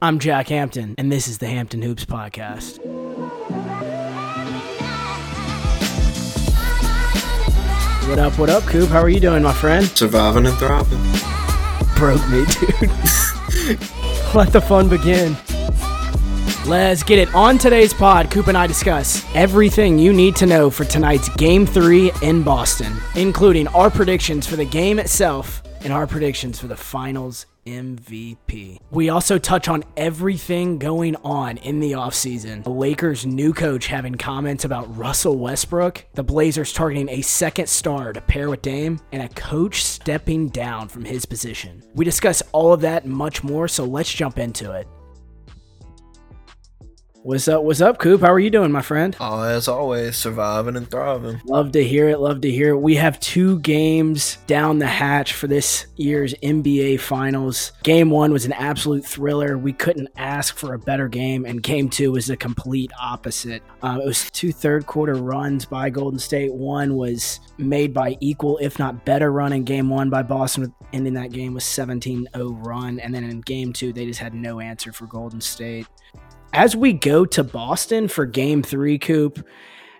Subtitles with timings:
[0.00, 2.78] I'm Jack Hampton, and this is the Hampton Hoops Podcast.
[8.08, 8.90] What up, what up, Coop?
[8.90, 9.84] How are you doing, my friend?
[9.86, 11.00] Surviving and thriving.
[11.96, 13.80] Broke me, dude.
[14.36, 15.36] Let the fun begin.
[16.64, 17.34] Let's get it.
[17.34, 21.66] On today's pod, Coop and I discuss everything you need to know for tonight's Game
[21.66, 26.76] 3 in Boston, including our predictions for the game itself and our predictions for the
[26.76, 28.78] finals MVP.
[28.90, 32.64] We also touch on everything going on in the offseason.
[32.64, 38.12] The Lakers' new coach having comments about Russell Westbrook, the Blazers targeting a second star
[38.12, 41.82] to pair with Dame, and a coach stepping down from his position.
[41.94, 44.88] We discuss all of that and much more, so let's jump into it.
[47.28, 47.62] What's up?
[47.62, 48.22] What's up, Coop?
[48.22, 49.14] How are you doing, my friend?
[49.20, 51.42] Oh, as always, surviving and thriving.
[51.44, 52.20] Love to hear it.
[52.20, 52.78] Love to hear it.
[52.78, 57.72] We have two games down the hatch for this year's NBA Finals.
[57.82, 59.58] Game one was an absolute thriller.
[59.58, 63.62] We couldn't ask for a better game, and game two was the complete opposite.
[63.82, 66.54] Uh, it was two third quarter runs by Golden State.
[66.54, 71.12] One was made by equal, if not better, run in game one by Boston, ending
[71.12, 72.98] that game with 17 0 run.
[72.98, 75.86] And then in game two, they just had no answer for Golden State
[76.52, 79.46] as we go to Boston for game three, Coop,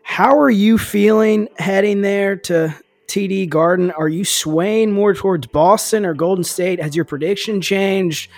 [0.02, 2.74] how are you feeling heading there to
[3.06, 3.90] TD Garden?
[3.90, 6.80] Are you swaying more towards Boston or Golden State?
[6.80, 8.30] Has your prediction changed?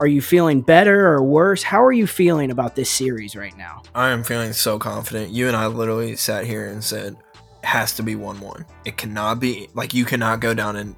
[0.00, 1.62] Are you feeling better or worse?
[1.62, 3.82] How are you feeling about this series right now?
[3.94, 5.30] I am feeling so confident.
[5.30, 7.16] You and I literally sat here and said,
[7.64, 8.66] has to be 1 1.
[8.84, 10.96] It cannot be, like, you cannot go down in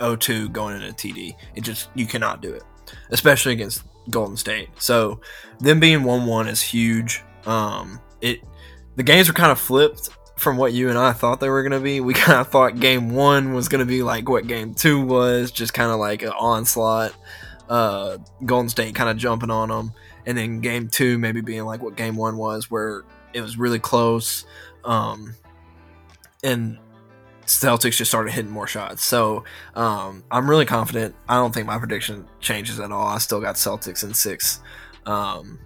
[0.00, 1.34] 0 2 going into TD.
[1.54, 2.62] It just, you cannot do it,
[3.10, 4.68] especially against Golden State.
[4.78, 5.20] So
[5.58, 7.22] them being one one is huge.
[7.46, 8.40] Um, it
[8.96, 11.80] the games were kind of flipped from what you and I thought they were gonna
[11.80, 12.00] be.
[12.00, 15.74] We kind of thought game one was gonna be like what game two was, just
[15.74, 17.14] kind of like an onslaught.
[17.68, 19.92] Uh, Golden State kind of jumping on them,
[20.26, 23.78] and then game two maybe being like what game one was, where it was really
[23.78, 24.44] close.
[24.84, 25.34] Um,
[26.42, 26.78] and
[27.50, 29.04] Celtics just started hitting more shots.
[29.04, 29.44] So
[29.74, 31.14] um, I'm really confident.
[31.28, 33.06] I don't think my prediction changes at all.
[33.06, 34.60] I still got Celtics in six.
[35.06, 35.58] Um,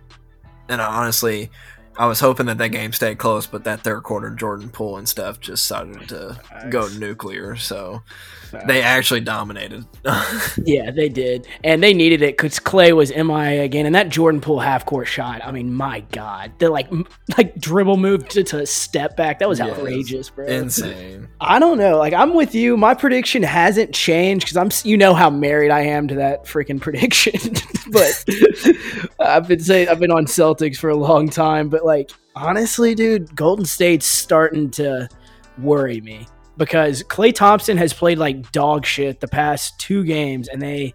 [0.68, 1.50] and I honestly,
[1.96, 5.08] I was hoping that that game stayed close, but that third quarter Jordan Poole and
[5.08, 6.64] stuff just started to Facts.
[6.70, 7.54] go nuclear.
[7.54, 8.02] So
[8.50, 8.66] Facts.
[8.66, 9.84] they actually dominated.
[10.64, 14.40] yeah, they did, and they needed it because Klay was MIA again, and that Jordan
[14.40, 15.40] Poole half court shot.
[15.44, 16.90] I mean, my God, the like
[17.38, 19.70] like dribble move to, to step back that was yes.
[19.70, 20.46] outrageous, bro.
[20.46, 21.28] Insane.
[21.40, 21.98] I don't know.
[21.98, 22.76] Like I'm with you.
[22.76, 26.80] My prediction hasn't changed because I'm you know how married I am to that freaking
[26.80, 27.54] prediction,
[27.90, 28.24] but
[29.20, 33.34] I've been saying I've been on Celtics for a long time, but like honestly, dude,
[33.36, 35.08] Golden State's starting to
[35.58, 40.60] worry me because Klay Thompson has played like dog shit the past two games, and
[40.60, 40.94] they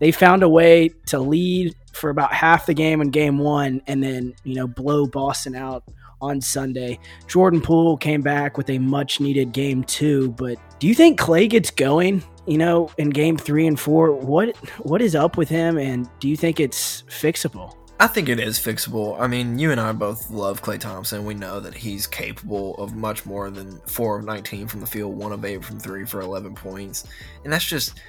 [0.00, 4.02] they found a way to lead for about half the game in game one, and
[4.02, 5.82] then you know blow Boston out
[6.20, 6.98] on Sunday.
[7.26, 11.48] Jordan Poole came back with a much needed game two, but do you think Klay
[11.48, 12.22] gets going?
[12.46, 16.28] You know, in game three and four, what what is up with him, and do
[16.28, 17.74] you think it's fixable?
[18.00, 19.20] I think it is fixable.
[19.20, 21.24] I mean, you and I both love Klay Thompson.
[21.24, 25.16] We know that he's capable of much more than 4 of 19 from the field,
[25.16, 27.04] 1 of 8 from 3 for 11 points.
[27.42, 28.00] And that's just,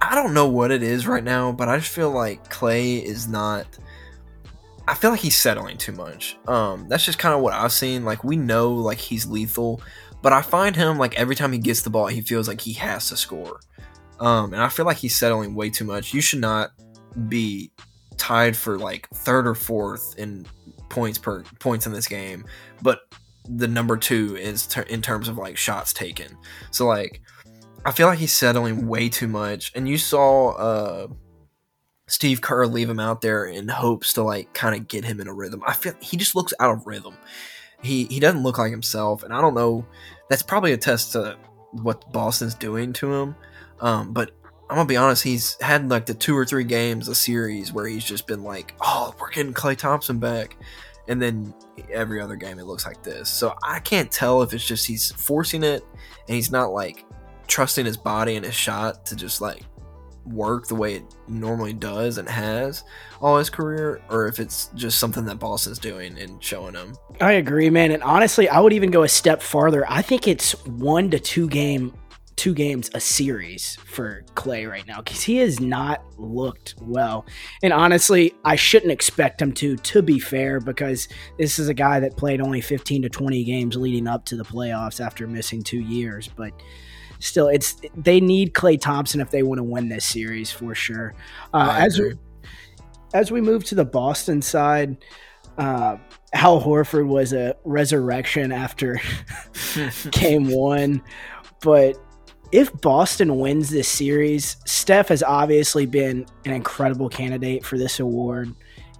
[0.00, 3.28] I don't know what it is right now, but I just feel like Klay is
[3.28, 3.66] not.
[4.88, 6.36] I feel like he's settling too much.
[6.48, 8.04] Um, that's just kind of what I've seen.
[8.04, 9.80] Like we know, like he's lethal,
[10.20, 12.72] but I find him like every time he gets the ball, he feels like he
[12.72, 13.60] has to score.
[14.18, 16.12] Um, and I feel like he's settling way too much.
[16.12, 16.72] You should not
[17.28, 17.70] be
[18.16, 20.46] tied for like third or fourth in
[20.88, 22.44] points per points in this game,
[22.82, 23.00] but
[23.48, 26.36] the number two is ter- in terms of like shots taken.
[26.70, 27.22] So like,
[27.84, 29.72] I feel like he's settling way too much.
[29.74, 31.06] And you saw uh,
[32.06, 35.28] Steve Kerr leave him out there in hopes to like kind of get him in
[35.28, 35.62] a rhythm.
[35.66, 37.16] I feel he just looks out of rhythm.
[37.82, 39.84] He he doesn't look like himself, and I don't know.
[40.28, 41.36] That's probably a test to
[41.72, 43.34] what Boston's doing to him.
[43.80, 44.30] Um, but
[44.72, 47.86] I'm gonna be honest, he's had like the two or three games a series where
[47.86, 50.56] he's just been like, "Oh, we're getting Klay Thompson back,"
[51.08, 51.52] and then
[51.90, 53.28] every other game it looks like this.
[53.28, 55.84] So I can't tell if it's just he's forcing it
[56.26, 57.04] and he's not like
[57.48, 59.62] trusting his body and his shot to just like
[60.24, 62.84] work the way it normally does and has
[63.20, 66.94] all his career, or if it's just something that Boston's doing and showing him.
[67.20, 67.90] I agree, man.
[67.90, 69.84] And honestly, I would even go a step farther.
[69.86, 71.92] I think it's one to two game
[72.42, 77.24] two games a series for Klay right now because he has not looked well.
[77.62, 81.06] And honestly, I shouldn't expect him to, to be fair, because
[81.38, 84.42] this is a guy that played only 15 to 20 games leading up to the
[84.42, 86.28] playoffs after missing two years.
[86.34, 86.50] But
[87.20, 91.14] still, it's they need Klay Thompson if they want to win this series for sure.
[91.54, 92.00] Uh, as
[93.14, 94.96] as we move to the Boston side,
[95.58, 95.96] uh,
[96.32, 99.00] Al Horford was a resurrection after
[100.10, 101.04] game one.
[101.60, 101.96] But
[102.52, 108.54] if Boston wins this series, Steph has obviously been an incredible candidate for this award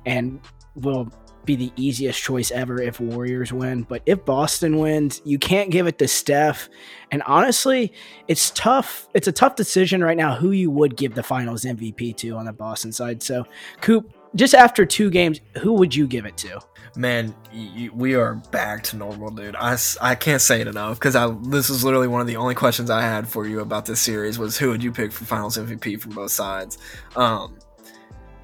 [0.06, 0.40] and
[0.74, 1.12] will
[1.44, 3.82] be the easiest choice ever if Warriors win.
[3.82, 6.68] But if Boston wins, you can't give it to Steph.
[7.10, 7.92] And honestly,
[8.28, 9.08] it's tough.
[9.12, 12.46] It's a tough decision right now who you would give the finals MVP to on
[12.46, 13.22] the Boston side.
[13.22, 13.44] So,
[13.80, 16.60] Coop, just after two games, who would you give it to?
[16.94, 19.56] Man, you, we are back to normal, dude.
[19.56, 22.54] I, I can't say it enough because I this is literally one of the only
[22.54, 25.56] questions I had for you about this series was who would you pick for Finals
[25.56, 26.78] MVP from both sides.
[27.16, 27.58] Um,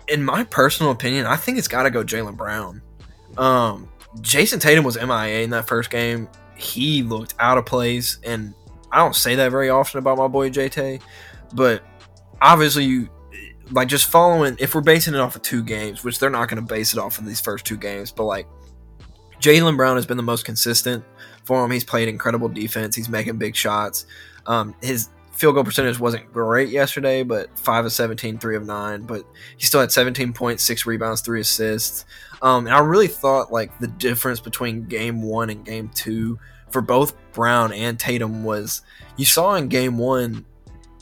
[0.08, 2.80] in my personal opinion, I think it's got to go Jaylen Brown.
[3.36, 6.28] Um, Jayson Tatum was MIA in that first game.
[6.56, 8.54] He looked out of place, and
[8.90, 11.02] I don't say that very often about my boy JT,
[11.52, 11.82] but
[12.40, 13.10] obviously you
[13.70, 16.62] like just following if we're basing it off of two games, which they're not going
[16.62, 18.46] to base it off of these first two games, but like
[19.40, 21.04] Jaylen Brown has been the most consistent
[21.44, 21.70] for him.
[21.70, 22.96] He's played incredible defense.
[22.96, 24.06] He's making big shots.
[24.46, 29.02] Um, his field goal percentage wasn't great yesterday, but 5 of 17, 3 of 9.
[29.02, 29.24] But
[29.56, 32.04] he still had 17 points, 6 rebounds, 3 assists.
[32.42, 36.38] Um, and I really thought like the difference between game one and game two
[36.70, 38.82] for both Brown and Tatum was
[39.16, 40.44] you saw in game one,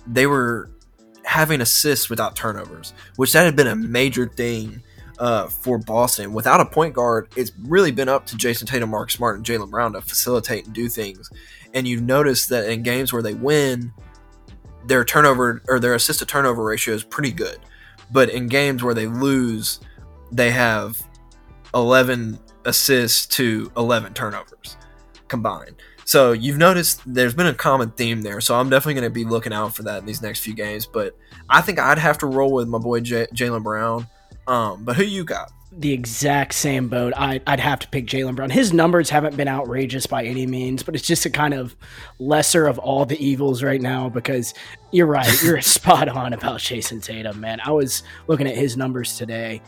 [0.06, 0.70] they were
[1.26, 4.82] having assists without turnovers, which that had been a major thing
[5.19, 6.32] uh, for Boston.
[6.32, 9.70] Without a point guard, it's really been up to Jayson Tatum, Mark Smart, and Jaylen
[9.70, 11.31] Brown to facilitate and do things.
[11.75, 13.93] And you've noticed that in games where they win,
[14.87, 17.58] their turnover or their assist to turnover ratio is pretty good.
[18.12, 19.81] But in games where they lose,
[20.31, 21.02] they have
[21.75, 24.76] 11 assists to 11 turnovers
[25.28, 25.76] combined.
[26.06, 28.40] So you've noticed there's been a common theme there.
[28.40, 30.86] So I'm definitely going to be looking out for that in these next few games.
[30.86, 31.16] But
[31.50, 34.06] I think I'd have to roll with my boy J- Jaylen Brown.
[34.46, 35.50] Um, but who you got?
[35.78, 37.12] the exact same boat.
[37.16, 38.48] I, would have to pick Jaylen Brown.
[38.48, 41.76] His numbers haven't been outrageous by any means, but it's just a kind of
[42.18, 44.54] lesser of all the evils right now because
[44.90, 45.26] you're right.
[45.42, 47.60] You're spot on about Jayson Tatum, man.
[47.62, 49.60] I was looking at his numbers today.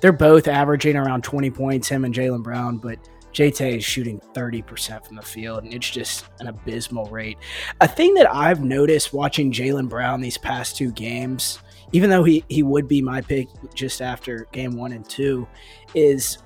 [0.00, 2.98] They're both averaging around 20 points, him and Jaylen Brown, but
[3.36, 7.36] JT is shooting 30% from the field, and it's just an abysmal rate.
[7.80, 11.58] A thing that I've noticed watching Jaylen Brown these past two games
[11.92, 15.46] even though he, he would be my pick just after game one and two,
[15.94, 16.38] is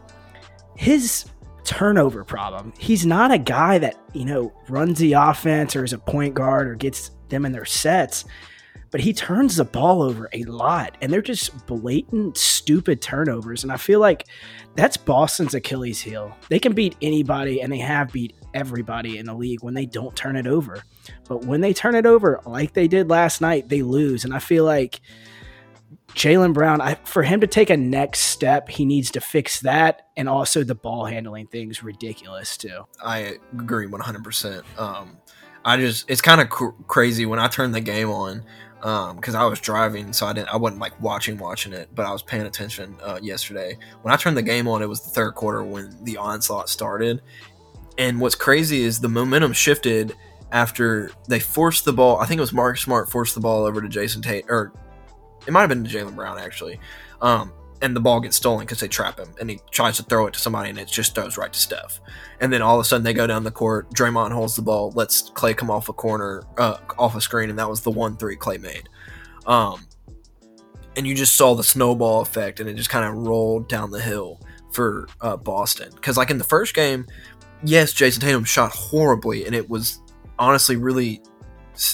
[0.77, 1.27] his
[1.65, 2.73] turnover problem.
[2.79, 6.69] He's not a guy that, you know, runs the offense or is a point guard
[6.69, 8.25] or gets them in their sets,
[8.91, 13.63] but he turns the ball over a lot and they're just blatant, stupid turnovers.
[13.63, 14.27] And I feel like
[14.75, 16.37] that's Boston's Achilles heel.
[16.49, 20.17] They can beat anybody and they have beat everybody in the league when they don't
[20.17, 20.83] turn it over.
[21.29, 24.25] But when they turn it over, like they did last night, they lose.
[24.25, 25.01] And I feel like
[26.15, 30.09] Jaylen Brown, I, for him to take a next step, he needs to fix that,
[30.17, 32.85] and also the ball handling thing's ridiculous too.
[33.03, 34.65] I agree one hundred percent.
[34.77, 35.19] Um,
[35.65, 38.45] I just it's kind of cr- crazy when I turn the game on
[38.81, 42.07] because um, I was driving, so I didn't I wasn't like watching watching it, but
[42.07, 43.77] I was paying attention uh, yesterday.
[44.03, 47.21] When I turned the game on, it was the third quarter when the onslaught started,
[47.99, 50.15] and what's crazy is the momentum shifted
[50.53, 52.19] after they forced the ball.
[52.19, 54.73] I think it was Mark Smart forced the ball over to Jason Tate or
[55.47, 56.81] it might have been to Jaylen Brown actually.
[57.21, 60.27] Um, and the ball gets stolen because they trap him, and he tries to throw
[60.27, 62.01] it to somebody, and it just goes right to Steph.
[62.41, 63.91] And then all of a sudden, they go down the court.
[63.95, 67.59] Draymond holds the ball, lets Klay come off a corner, uh, off a screen, and
[67.59, 68.89] that was the one three Klay made.
[69.47, 69.87] Um,
[70.97, 74.01] and you just saw the snowball effect, and it just kind of rolled down the
[74.01, 74.41] hill
[74.73, 75.91] for uh, Boston.
[75.95, 77.07] Because like in the first game,
[77.65, 80.01] yes, Jayson Tatum shot horribly, and it was
[80.39, 81.23] honestly really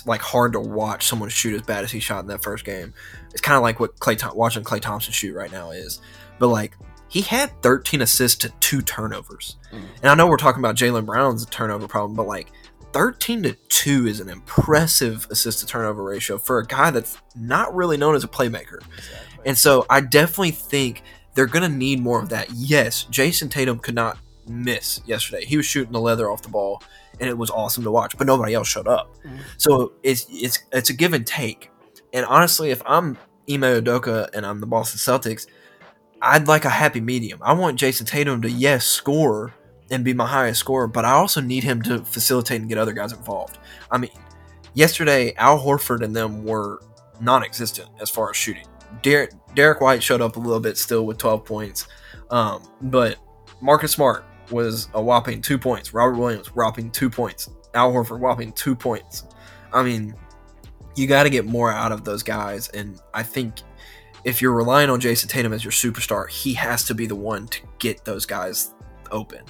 [0.05, 2.93] like hard to watch someone shoot as bad as he shot in that first game.
[3.37, 6.01] It's kind of like what Klay watching Klay Thompson shoot right now is.
[6.39, 6.75] But like
[7.09, 9.83] he had 13 assists to two turnovers, mm.
[10.01, 12.51] and I know we're talking about Jaylen Brown's turnover problem, but like
[12.95, 17.75] 13 to 2 is an impressive assist to turnover ratio for a guy that's not
[17.77, 18.79] really known as a playmaker.
[18.97, 19.39] Exactly.
[19.45, 21.03] And so I definitely think
[21.35, 22.49] they're going to need more of that.
[22.55, 24.17] Yes, Jayson Tatum could not
[24.49, 25.45] miss yesterday.
[25.45, 26.83] He was shooting the leather off the ball
[27.21, 28.17] and it was awesome to watch.
[28.17, 29.37] But nobody else showed up, mm-hmm.
[29.59, 31.71] so it's it's it's a give and take.
[32.13, 35.47] And honestly, if I'm Ime Udoka and I'm the Boston Celtics,
[36.21, 37.41] I'd like a happy medium.
[37.43, 39.55] I want Jayson Tatum to yes score
[39.91, 42.93] and be my highest scorer, but I also need him to facilitate and get other
[42.93, 43.59] guys involved.
[43.91, 44.11] I mean,
[44.75, 46.83] yesterday Al Horford and them were
[47.21, 48.67] non-existent as far as shooting.
[49.03, 51.87] Derek, Derrick White showed up a little bit still with 12 points,
[52.31, 53.17] um, but
[53.61, 55.93] Marcus Smart was a whopping two points.
[55.93, 57.51] Robert Williams whopping two points.
[57.75, 59.25] Al Horford whopping two points.
[59.73, 60.15] I mean,
[60.97, 63.55] you got to get more out of those guys, and I think
[64.25, 67.47] if you're relying on Jayson Tatum as your superstar, he has to be the one
[67.49, 68.75] to get those guys
[69.11, 69.41] open.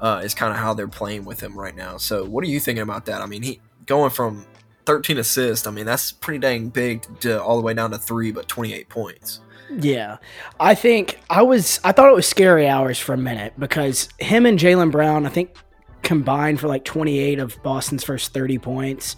[0.00, 1.96] Uh, is kind of how they're playing with him right now.
[1.96, 3.22] So, what are you thinking about that?
[3.22, 4.44] I mean, he going from
[4.86, 5.66] 13 assists.
[5.66, 8.88] I mean, that's pretty dang big to all the way down to three, but 28
[8.88, 9.40] points.
[9.70, 10.18] Yeah,
[10.60, 11.80] I think I was.
[11.84, 15.30] I thought it was scary hours for a minute because him and Jaylen Brown, I
[15.30, 15.56] think,
[16.02, 19.16] combined for like 28 of Boston's first 30 points.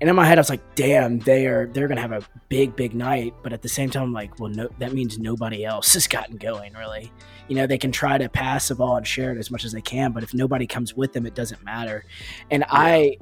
[0.00, 2.76] And in my head, I was like, "Damn, they are they're gonna have a big,
[2.76, 5.92] big night." But at the same time, I'm like, well, no, that means nobody else
[5.94, 6.74] has gotten going.
[6.74, 7.10] Really,
[7.48, 9.72] you know, they can try to pass the ball and share it as much as
[9.72, 12.04] they can, but if nobody comes with them, it doesn't matter.
[12.50, 12.78] And yeah.
[12.78, 13.16] I,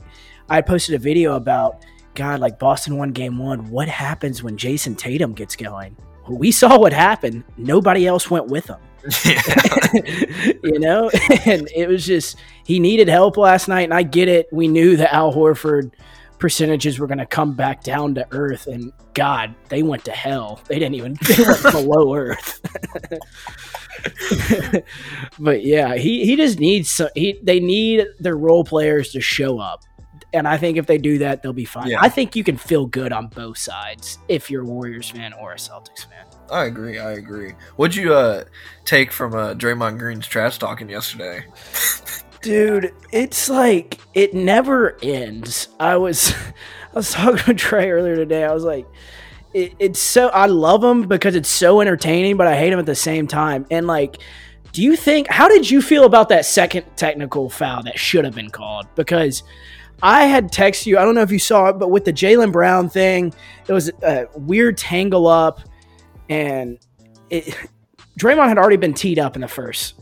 [0.49, 3.71] I posted a video about God, like Boston won game one.
[3.71, 5.97] What happens when Jayson Tatum gets going?
[6.29, 7.45] we saw what happened.
[7.57, 8.79] Nobody else went with him.
[10.63, 11.11] you know,
[11.45, 14.49] and it was just he needed help last night, and I get it.
[14.51, 15.93] We knew that Al Horford
[16.39, 20.61] percentages were going to come back down to earth, and God, they went to hell.
[20.69, 22.61] They didn't even they went below earth.
[25.39, 29.59] but yeah, he he just needs so he they need their role players to show
[29.59, 29.83] up
[30.35, 31.89] and I think if they do that, they'll be fine.
[31.89, 32.01] Yeah.
[32.01, 35.53] I think you can feel good on both sides if you're a Warriors fan or
[35.53, 36.27] a Celtics fan.
[36.51, 36.99] I agree.
[36.99, 37.53] I agree.
[37.77, 38.45] What'd you uh,
[38.85, 41.45] take from uh, Draymond Green's trash talking yesterday?
[42.45, 45.69] Dude, it's like it never ends.
[45.81, 46.35] I was
[46.93, 48.45] I was talking to Trey earlier today.
[48.45, 48.87] I was like,
[49.55, 52.85] it, it's so I love him because it's so entertaining, but I hate him at
[52.85, 53.65] the same time.
[53.71, 54.19] And like,
[54.73, 55.29] do you think?
[55.29, 58.89] How did you feel about that second technical foul that should have been called?
[58.95, 59.43] Because
[60.03, 60.99] I had texted you.
[60.99, 63.33] I don't know if you saw it, but with the Jaylen Brown thing,
[63.67, 65.61] it was a weird tangle up,
[66.29, 66.79] and
[67.31, 67.57] it,
[68.21, 69.95] Draymond had already been teed up in the first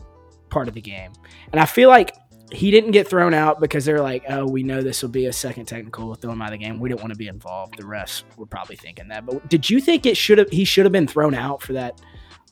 [0.49, 1.13] part of the game,
[1.53, 2.17] and I feel like
[2.53, 5.33] he didn't get thrown out because they're like, "Oh, we know this will be a
[5.33, 6.05] second technical.
[6.05, 6.79] We'll throw him out of the game.
[6.79, 9.25] We didn't want to be involved." The refs were probably thinking that.
[9.25, 10.49] But did you think it should have?
[10.49, 12.01] He should have been thrown out for that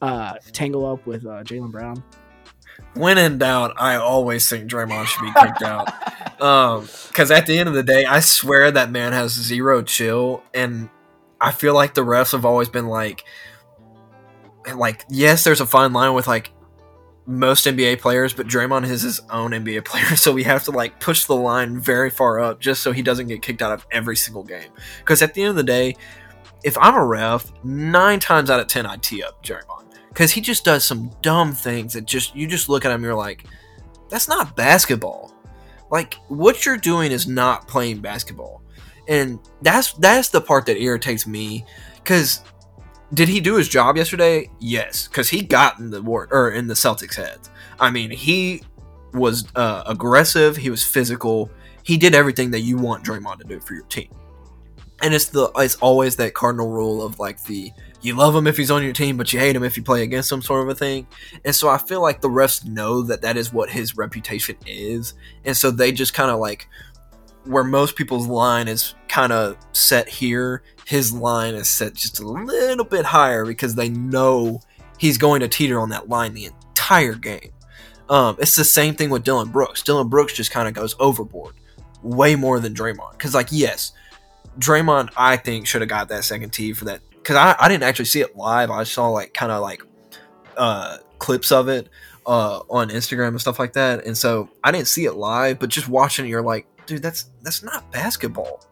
[0.02, 2.04] uh, tangle up with uh, Jaylen Brown
[2.94, 5.86] when in doubt, I always think Draymond should be kicked out.
[6.38, 10.44] Because um, at the end of the day, I swear that man has zero chill,
[10.54, 10.90] and
[11.40, 13.24] I feel like the refs have always been like,
[14.76, 16.52] like yes, there's a fine line with like
[17.26, 21.00] most NBA players, but Draymond is his own NBA player, so we have to like
[21.00, 24.16] push the line very far up just so he doesn't get kicked out of every
[24.16, 24.70] single game.
[25.00, 25.96] Because at the end of the day,
[26.64, 30.42] if I'm a ref, nine times out of ten, I'd tee up Draymond because he
[30.42, 33.46] just does some dumb things that just you just look at him, you're like,
[34.10, 35.34] that's not basketball.
[35.90, 38.62] Like what you're doing is not playing basketball,
[39.08, 41.66] and that's that's the part that irritates me.
[41.96, 42.44] Because
[43.14, 44.50] did he do his job yesterday?
[44.60, 47.50] Yes, because he got in the war or in the Celtics' heads.
[47.80, 48.64] I mean, he
[49.14, 50.56] was uh, aggressive.
[50.56, 51.50] He was physical.
[51.84, 54.10] He did everything that you want Draymond to do for your team.
[55.02, 58.58] And it's the it's always that cardinal rule of like the you love him if
[58.58, 60.70] he's on your team, but you hate him if you play against him, sort of
[60.70, 61.08] a thing.
[61.44, 65.16] And so I feel like the refs know that that is what his reputation is,
[65.44, 66.68] and so they just kind of like
[67.46, 72.28] where most people's line is kind of set here, his line is set just a
[72.28, 74.62] little bit higher because they know
[74.98, 77.52] he's going to teeter on that line the entire game.
[78.10, 79.84] Um, it's the same thing with Dillon Brooks.
[79.84, 81.56] Dillon Brooks just kind of goes overboard
[82.04, 83.14] way more than Draymond.
[83.14, 83.94] Because, like, yes,
[84.60, 87.84] Draymond, I think, should have got that second tee for that because I, I didn't
[87.84, 88.70] actually see it live.
[88.72, 89.84] I saw like kind of like
[90.58, 91.88] uh, clips of it
[92.26, 95.60] uh, on Instagram and stuff like that, and so I didn't see it live.
[95.60, 98.66] But just watching it, you're like, dude, that's that's not basketball.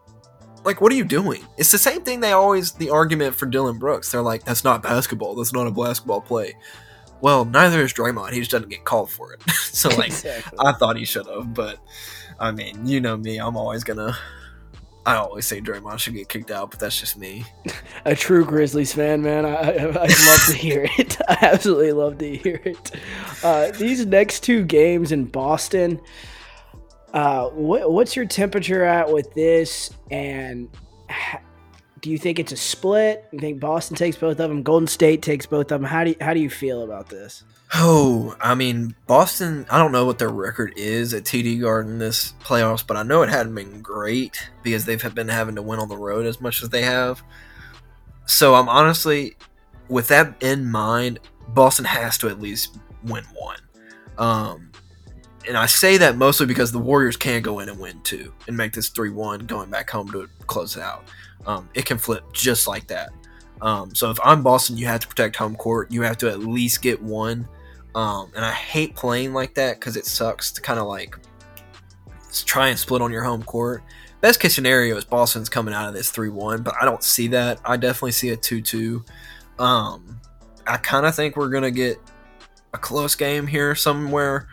[0.64, 1.42] Like, what are you doing?
[1.56, 2.20] It's the same thing.
[2.20, 4.12] They always the argument for Dillon Brooks.
[4.12, 5.34] They're like, that's not basketball.
[5.34, 6.54] That's not a basketball play.
[7.22, 8.32] Well, neither is Draymond.
[8.32, 9.42] He just doesn't get called for it.
[9.50, 10.58] so like, exactly.
[10.60, 11.78] I thought he should have, but
[12.38, 13.38] I mean, you know me.
[13.38, 14.16] I'm always gonna
[15.06, 17.44] I always say Draymond should get kicked out, but that's just me.
[18.04, 19.46] A true Grizzlies fan, man.
[19.46, 21.16] I, I, would love to hear it.
[21.28, 22.90] I absolutely love to hear it.
[23.42, 26.00] Uh, these next two games in Boston,
[27.12, 29.90] uh, what, what's your temperature at with this?
[30.10, 30.68] And
[32.00, 33.26] do you think it's a split?
[33.32, 34.62] You think Boston takes both of them?
[34.62, 35.84] Golden State takes both of them?
[35.84, 37.44] How do you, how do you feel about this?
[37.74, 42.34] Oh, I mean, Boston, I don't know what their record is at TD Garden this
[42.42, 45.88] playoffs, but I know it hadn't been great because they've been having to win on
[45.88, 47.22] the road as much as they have.
[48.26, 49.36] So I'm honestly,
[49.88, 53.58] with that in mind, Boston has to at least win one.
[54.18, 54.69] Um,
[55.50, 58.56] and I say that mostly because the Warriors can go in and win two and
[58.56, 61.04] make this 3 1 going back home to close it out.
[61.46, 63.10] Um, it can flip just like that.
[63.60, 65.90] Um, so if I'm Boston, you have to protect home court.
[65.90, 67.46] You have to at least get one
[67.94, 71.16] um, and I hate playing like that because it sucks to kind of like
[72.44, 73.82] try and split on your home court.
[74.20, 77.26] Best case scenario is Boston's coming out of this 3 1, but I don't see
[77.28, 77.58] that.
[77.64, 79.04] I definitely see a 2 2.
[79.58, 80.20] Um,
[80.66, 81.98] I kind of think we're gonna get
[82.72, 84.46] a close game here somewhere.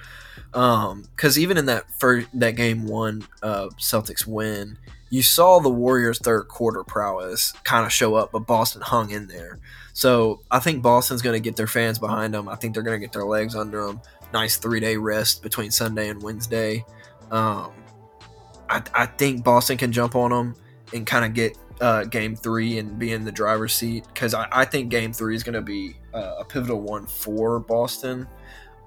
[0.54, 4.78] Um, because even in that first that game one, uh, Celtics win,
[5.10, 9.28] you saw the Warriors' third quarter prowess kind of show up, but Boston hung in
[9.28, 9.60] there.
[9.94, 12.48] So I think Boston's going to get their fans behind them.
[12.50, 14.02] I think they're going to get their legs under them.
[14.34, 16.86] Nice three day rest between Sunday and Wednesday.
[17.32, 17.72] Um,
[18.70, 20.56] I, I think Boston can jump on them
[20.94, 24.48] and kind of get uh, game three and be in the driver's seat because I,
[24.52, 28.28] I, think game three is going to be uh, a pivotal one for Boston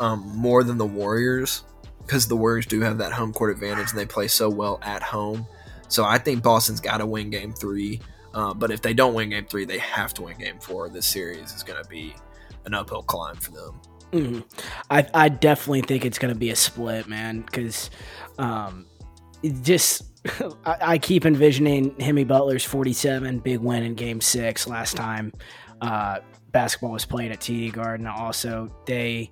[0.01, 1.65] um, more than the Warriors
[2.01, 5.03] because the Warriors do have that home court advantage and they play so well at
[5.03, 5.47] home.
[5.89, 8.01] So I think Boston's got to win game three.
[8.33, 10.89] Uh, but if they don't win game three, they have to win game four.
[10.89, 12.15] This series is going to be
[12.65, 13.81] an uphill climb for them.
[14.13, 14.41] Mm-hmm.
[14.91, 17.91] I, I definitely think it's going to be a split, man, because
[18.39, 18.87] um,
[19.63, 20.03] just
[20.65, 25.33] I, keep envisioning Jimmy Butler's 47 big win in game six last time
[25.81, 26.19] uh,
[26.53, 28.07] basketball was played at TD Garden.
[28.07, 29.31] Also, they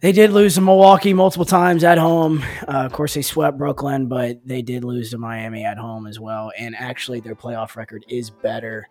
[0.00, 2.44] they did lose to Milwaukee multiple times at home.
[2.68, 6.20] Uh, of course, they swept Brooklyn, but they did lose to Miami at home as
[6.20, 6.52] well.
[6.58, 8.88] And actually, their playoff record is better,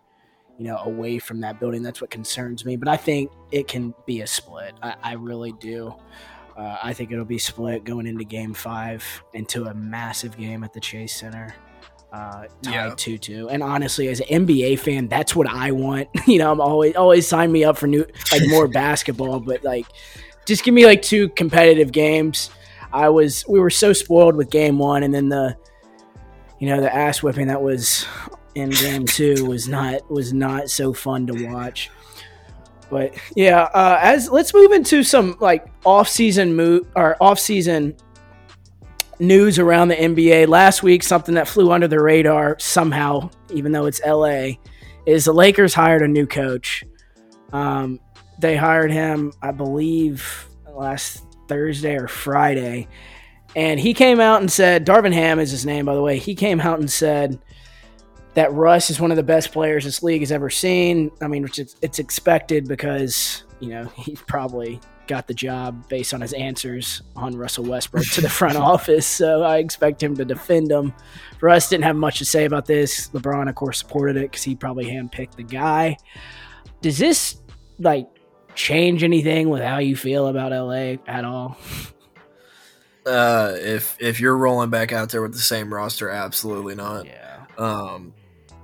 [0.58, 1.82] you know, away from that building.
[1.82, 2.76] That's what concerns me.
[2.76, 4.74] But I think it can be a split.
[4.82, 5.94] I, I really do.
[6.56, 10.72] Uh, I think it'll be split going into Game Five into a massive game at
[10.72, 11.54] the Chase Center.
[12.12, 12.94] Uh, tied yeah.
[12.96, 13.48] 2 2.
[13.50, 16.08] And honestly, as an NBA fan, that's what I want.
[16.26, 19.86] you know, I'm always always sign me up for new like more basketball, but like
[20.46, 22.50] just give me like two competitive games.
[22.92, 25.56] I was we were so spoiled with game one, and then the
[26.58, 28.06] you know the ass whipping that was
[28.54, 31.90] in game two was not was not so fun to watch.
[32.88, 37.96] But yeah, uh, as let's move into some like off season move or off season
[39.18, 40.46] news around the NBA.
[40.48, 44.50] Last week, something that flew under the radar somehow, even though it's LA,
[45.04, 46.84] is the Lakers hired a new coach.
[47.52, 48.00] Um,
[48.38, 52.88] they hired him, I believe, last Thursday or Friday.
[53.54, 56.18] And he came out and said, Darvin Ham is his name, by the way.
[56.18, 57.38] He came out and said
[58.34, 61.10] that Russ is one of the best players this league has ever seen.
[61.22, 66.20] I mean, which it's expected because, you know, he probably got the job based on
[66.20, 69.06] his answers on Russell Westbrook to the front office.
[69.06, 70.92] So I expect him to defend him.
[71.40, 73.08] Russ didn't have much to say about this.
[73.10, 75.96] LeBron, of course, supported it because he probably handpicked the guy.
[76.82, 77.40] Does this,
[77.78, 78.06] like,
[78.56, 81.56] change anything with how you feel about LA at all?
[83.06, 87.06] Uh, if if you're rolling back out there with the same roster, absolutely not.
[87.06, 87.44] Yeah.
[87.56, 88.12] Um,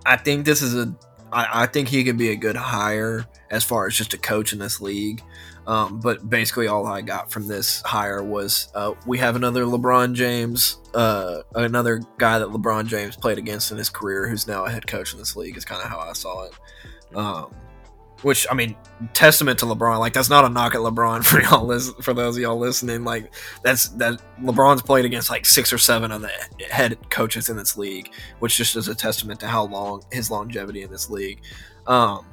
[0.04, 0.94] I think this is a.
[1.32, 4.52] I, I think he could be a good hire as far as just a coach
[4.52, 5.22] in this league.
[5.66, 10.14] Um, but basically, all I got from this hire was uh, we have another LeBron
[10.14, 14.70] James, uh, another guy that LeBron James played against in his career, who's now a
[14.70, 15.56] head coach in this league.
[15.56, 16.52] Is kind of how I saw it.
[17.14, 17.54] Um,
[18.22, 18.76] which I mean,
[19.14, 19.98] testament to LeBron.
[19.98, 23.04] Like that's not a knock at LeBron for y'all for those of y'all listening.
[23.04, 23.32] Like
[23.62, 26.30] that's that LeBron's played against like six or seven of the
[26.70, 30.82] head coaches in this league, which just is a testament to how long his longevity
[30.82, 31.40] in this league.
[31.86, 32.26] Um,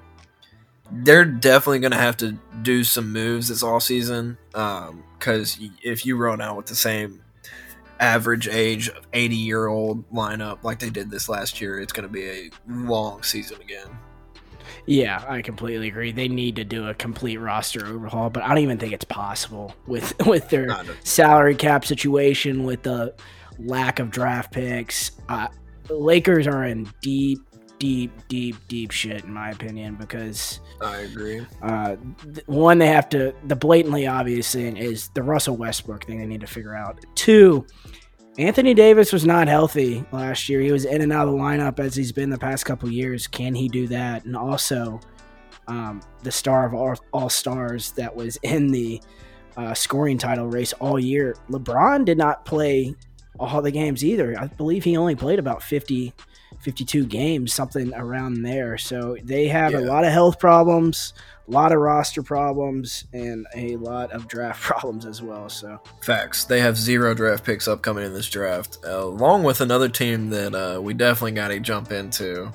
[0.91, 6.05] they're definitely going to have to do some moves this all season because um, if
[6.05, 7.21] you run out with the same
[7.99, 12.11] average age 80 year old lineup like they did this last year, it's going to
[12.11, 13.87] be a long season again.
[14.89, 16.11] Yeah, I completely agree.
[16.11, 19.75] They need to do a complete roster overhaul, but I don't even think it's possible
[19.85, 23.13] with with their salary cap situation, with the
[23.59, 25.11] lack of draft picks.
[25.29, 25.47] Uh,
[25.91, 27.37] Lakers are in deep,
[27.77, 31.45] deep, deep, deep shit in my opinion because I agree.
[31.61, 31.95] Uh,
[32.47, 36.41] one, they have to the blatantly obvious thing is the Russell Westbrook thing they need
[36.41, 37.05] to figure out.
[37.13, 37.63] Two,
[38.39, 40.61] Anthony Davis was not healthy last year.
[40.61, 43.27] He was in and out of the lineup as he's been the past couple years.
[43.27, 44.23] Can he do that?
[44.23, 45.01] And also,
[45.67, 49.01] um, the star of all, all, stars that was in the
[49.57, 52.95] uh, scoring title race all year, LeBron did not play
[53.37, 54.39] all the games either.
[54.39, 56.13] I believe he only played about 50,
[56.59, 58.77] 52 games, something around there.
[58.77, 59.79] So they have yeah.
[59.79, 61.13] a lot of health problems
[61.49, 65.49] a lot of roster problems and a lot of draft problems as well.
[65.49, 66.45] So facts.
[66.45, 70.53] They have zero draft picks upcoming in this draft, uh, along with another team that
[70.53, 72.51] uh, we definitely got to jump into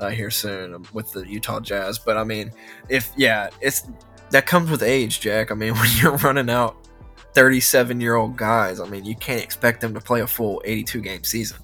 [0.00, 1.98] uh, here soon with the Utah Jazz.
[1.98, 2.52] But I mean,
[2.88, 3.88] if yeah, it's
[4.30, 5.50] that comes with age, Jack.
[5.50, 6.88] I mean, when you're running out
[7.34, 11.00] 37 year old guys, I mean, you can't expect them to play a full 82
[11.02, 11.58] game season.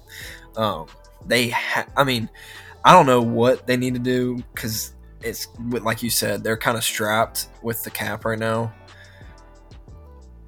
[0.55, 0.85] Um,
[1.27, 2.29] they, ha- I mean,
[2.83, 6.77] I don't know what they need to do because it's like you said, they're kind
[6.77, 8.73] of strapped with the cap right now.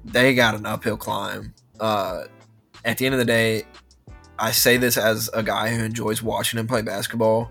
[0.04, 1.52] They got an uphill climb.
[1.80, 2.24] Uh,
[2.84, 3.64] at the end of the day,
[4.38, 7.50] I say this as a guy who enjoys watching him play basketball.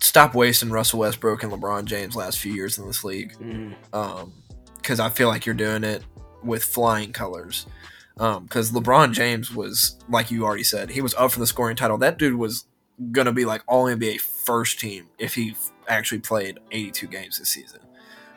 [0.00, 3.32] stop wasting Russell Westbrook and LeBron James last few years in this league.
[3.38, 3.74] Mm.
[3.92, 4.32] Um,
[4.76, 6.04] because I feel like you're doing it
[6.42, 7.66] with flying colors.
[8.16, 11.76] Um, because LeBron James was like you already said, he was up for the scoring
[11.76, 11.98] title.
[11.98, 12.66] That dude was
[13.10, 15.56] gonna be like all NBA first team if he
[15.88, 17.80] actually played 82 games this season,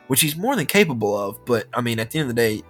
[0.08, 1.44] which he's more than capable of.
[1.44, 2.62] But I mean, at the end of the day,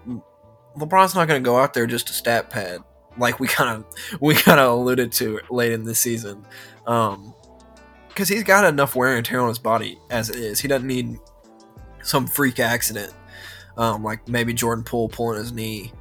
[0.77, 2.83] LeBron's not gonna go out there just a stat pad
[3.19, 3.85] like we kind of
[4.21, 6.45] we kind of alluded to late in this season.
[6.87, 7.35] Um,
[8.09, 10.59] because he's got enough wear and tear on his body as it is.
[10.59, 11.19] He doesn't need
[12.03, 13.13] some freak accident,
[13.77, 15.93] um, like maybe Jordan Poole pulling his knee,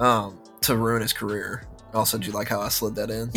[0.00, 1.66] um, to ruin his career.
[1.92, 3.30] Also, do you like how I slid that in?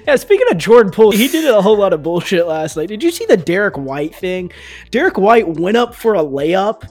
[0.06, 2.88] yeah, speaking of Jordan Poole, he did a whole lot of bullshit last night.
[2.88, 4.52] Did you see the Derrick White thing?
[4.90, 6.88] Derrick White went up for a layup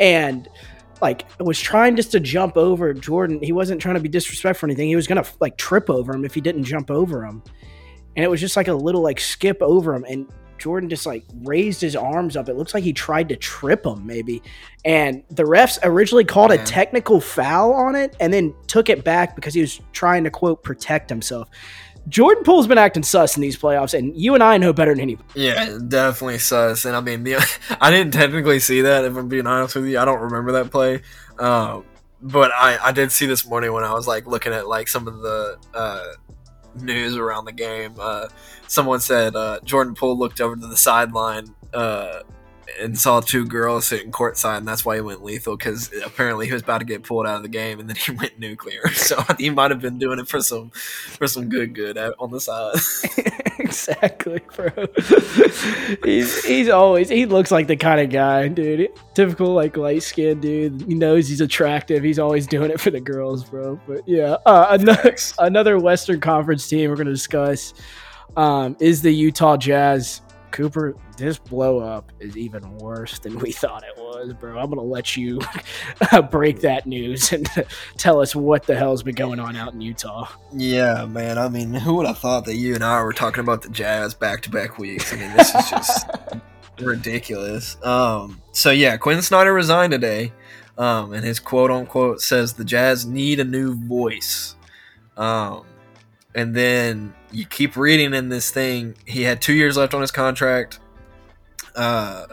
[0.00, 0.48] and
[1.02, 3.38] like was trying just to jump over Jordan.
[3.42, 4.88] He wasn't trying to be disrespectful or anything.
[4.88, 7.42] He was gonna like trip over him if he didn't jump over him.
[8.16, 10.04] And it was just like a little like skip over him.
[10.08, 10.26] And
[10.58, 12.48] Jordan just like raised his arms up.
[12.48, 14.42] It looks like he tried to trip him, maybe.
[14.84, 19.34] And the refs originally called a technical foul on it and then took it back
[19.34, 21.48] because he was trying to quote protect himself.
[22.08, 25.00] Jordan Poole's been acting sus in these playoffs, and you and I know better than
[25.00, 25.26] anybody.
[25.34, 26.84] Yeah, definitely sus.
[26.84, 27.36] And I mean, the,
[27.80, 29.04] I didn't technically see that.
[29.04, 31.00] If I'm being honest with you, I don't remember that play.
[31.38, 31.80] Uh,
[32.20, 35.08] but I, I did see this morning when I was like looking at like some
[35.08, 36.04] of the uh,
[36.80, 37.94] news around the game.
[37.98, 38.28] Uh,
[38.68, 42.20] someone said uh, Jordan Poole looked over to the sideline uh,
[42.80, 46.52] and saw two girls sitting courtside, and that's why he went lethal because apparently he
[46.52, 48.82] was about to get pulled out of the game, and then he went nuclear.
[49.04, 52.40] So he might have been doing it for some for some good good on the
[52.40, 52.76] side.
[53.58, 54.70] exactly, bro.
[56.04, 58.88] he's he's always he looks like the kind of guy, dude.
[59.12, 60.80] Typical like light skinned dude.
[60.82, 62.02] He knows he's attractive.
[62.02, 63.78] He's always doing it for the girls, bro.
[63.86, 67.74] But yeah, uh, another another Western Conference team we're gonna discuss
[68.36, 70.22] um, is the Utah Jazz.
[70.54, 74.56] Cooper, this blow up is even worse than we thought it was, bro.
[74.56, 75.40] I'm gonna let you
[76.30, 77.48] break that news and
[77.96, 80.28] tell us what the hell's been going on out in Utah.
[80.52, 81.38] Yeah, man.
[81.38, 84.14] I mean, who would have thought that you and I were talking about the Jazz
[84.14, 85.12] back to back weeks?
[85.12, 86.06] I mean, this is just
[86.80, 87.76] ridiculous.
[87.82, 90.32] Um, so yeah, Quinn Snyder resigned today,
[90.78, 94.54] um, and his quote unquote says the Jazz need a new voice.
[95.16, 95.64] Um,
[96.36, 98.94] and then you keep reading in this thing.
[99.06, 100.78] He had two years left on his contract,
[101.74, 102.26] uh,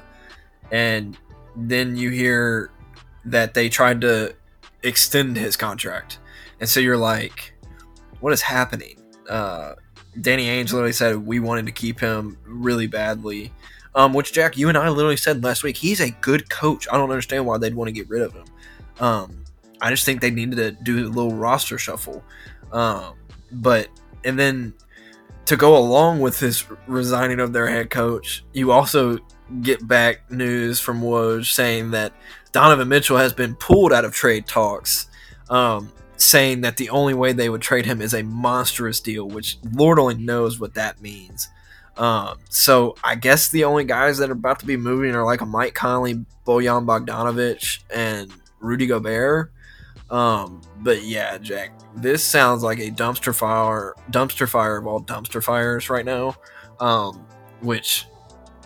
[0.71, 1.17] and
[1.55, 2.71] then you hear
[3.25, 4.35] that they tried to
[4.83, 6.19] extend his contract,
[6.59, 7.53] and so you're like,
[8.19, 9.73] "What is happening?" Uh,
[10.19, 13.51] Danny Ainge literally said we wanted to keep him really badly.
[13.93, 16.87] Um, which Jack, you and I literally said last week, he's a good coach.
[16.89, 18.45] I don't understand why they'd want to get rid of him.
[19.01, 19.43] Um,
[19.81, 22.23] I just think they needed to do a little roster shuffle.
[22.71, 23.15] Um,
[23.51, 23.89] but
[24.23, 24.73] and then
[25.51, 29.17] to go along with this resigning of their head coach, you also
[29.61, 32.13] get back news from Woj saying that
[32.53, 35.09] Donovan Mitchell has been pulled out of trade talks,
[35.49, 39.57] um, saying that the only way they would trade him is a monstrous deal, which
[39.73, 41.49] Lord only knows what that means.
[41.97, 45.41] Um, so I guess the only guys that are about to be moving are like
[45.41, 46.13] a Mike Conley,
[46.47, 49.51] Bojan Bogdanovic, and Rudy Gobert.
[50.11, 55.43] Um, but yeah, Jack, this sounds like a dumpster fire, dumpster fire of all dumpster
[55.43, 56.35] fires right now.
[56.79, 57.25] Um,
[57.61, 58.07] which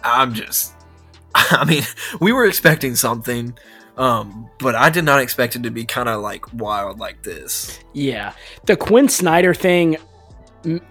[0.03, 0.73] I'm just,
[1.35, 1.83] I mean,
[2.19, 3.57] we were expecting something,
[3.97, 7.79] um, but I did not expect it to be kind of like wild like this.
[7.93, 8.33] Yeah,
[8.65, 9.97] the Quinn Snyder thing.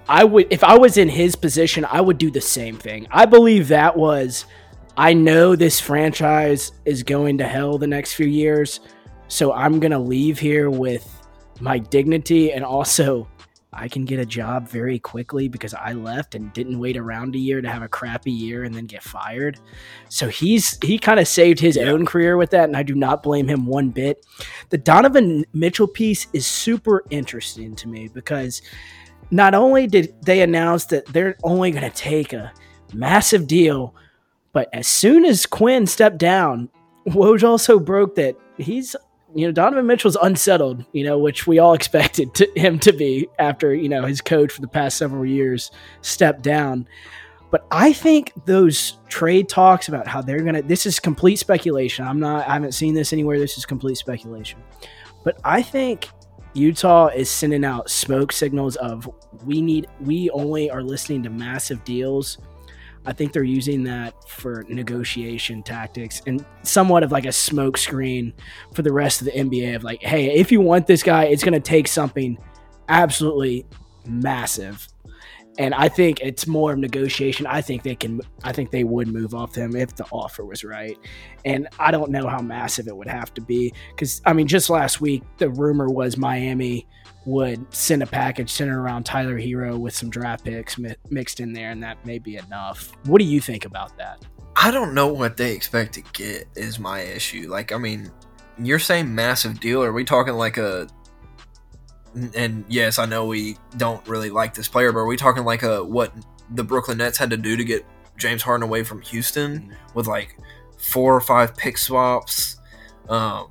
[0.09, 3.09] I would, if I was in his position, I would do the same thing.
[3.11, 4.45] I believe that was,
[4.97, 8.79] I know this franchise is going to hell the next few years,
[9.29, 11.11] so I'm gonna leave here with
[11.61, 13.29] my dignity and also
[13.77, 17.39] I can get a job very quickly because I left and didn't wait around a
[17.39, 19.59] year to have a crappy year and then get fired.
[20.09, 21.85] So he's he kind of saved his yeah.
[21.85, 24.25] own career with that, and I do not blame him one bit.
[24.71, 28.63] The Donovan Mitchell piece is super interesting to me because
[29.31, 32.53] not only did they announce that they're only going to take a
[32.93, 33.95] massive deal,
[34.53, 36.69] but as soon as Quinn stepped down,
[37.09, 38.95] Woj also broke that he's
[39.35, 43.29] you know, Donovan Mitchell's unsettled, you know, which we all expected to, him to be
[43.39, 45.71] after, you know, his coach for the past several years
[46.03, 46.87] stepped down.
[47.51, 52.05] But I think those trade talks about how they're going to, this is complete speculation.
[52.05, 53.39] I'm not, I haven't seen this anywhere.
[53.39, 54.61] This is complete speculation.
[55.23, 56.09] But I think
[56.55, 59.09] Utah is sending out smoke signals of
[59.45, 62.39] we need, we only are listening to massive deals
[63.07, 68.33] I think they're using that for negotiation tactics and somewhat of like a smokescreen
[68.73, 71.45] for the rest of the NBA of like, hey, if you want this guy, it's
[71.45, 72.39] going to take something
[72.89, 73.67] absolutely
[74.07, 74.89] massive.
[75.57, 77.47] And I think it's more of negotiation.
[77.47, 78.21] I think they can.
[78.43, 80.99] I think they would move off him if the offer was right.
[81.45, 84.69] And I don't know how massive it would have to be because I mean, just
[84.69, 86.89] last week the rumor was Miami
[87.27, 91.53] would send a package centered around Tyler Herro with some draft picks mi- mixed in
[91.53, 92.93] there, and that may be enough.
[93.07, 94.25] What do you think about that?
[94.57, 97.49] I don't know what they expect to get is my issue.
[97.51, 98.11] Like, I mean,
[98.59, 99.83] you're saying massive deal.
[99.83, 100.87] Are we talking like a?
[102.37, 105.63] And yes, I know we don't really like this player, but are we talking like
[105.65, 106.13] a what
[106.51, 107.85] the Brooklyn Nets had to do to get
[108.17, 110.39] James Harden away from Houston with like
[110.79, 112.61] four or five pick swaps,
[113.09, 113.49] um,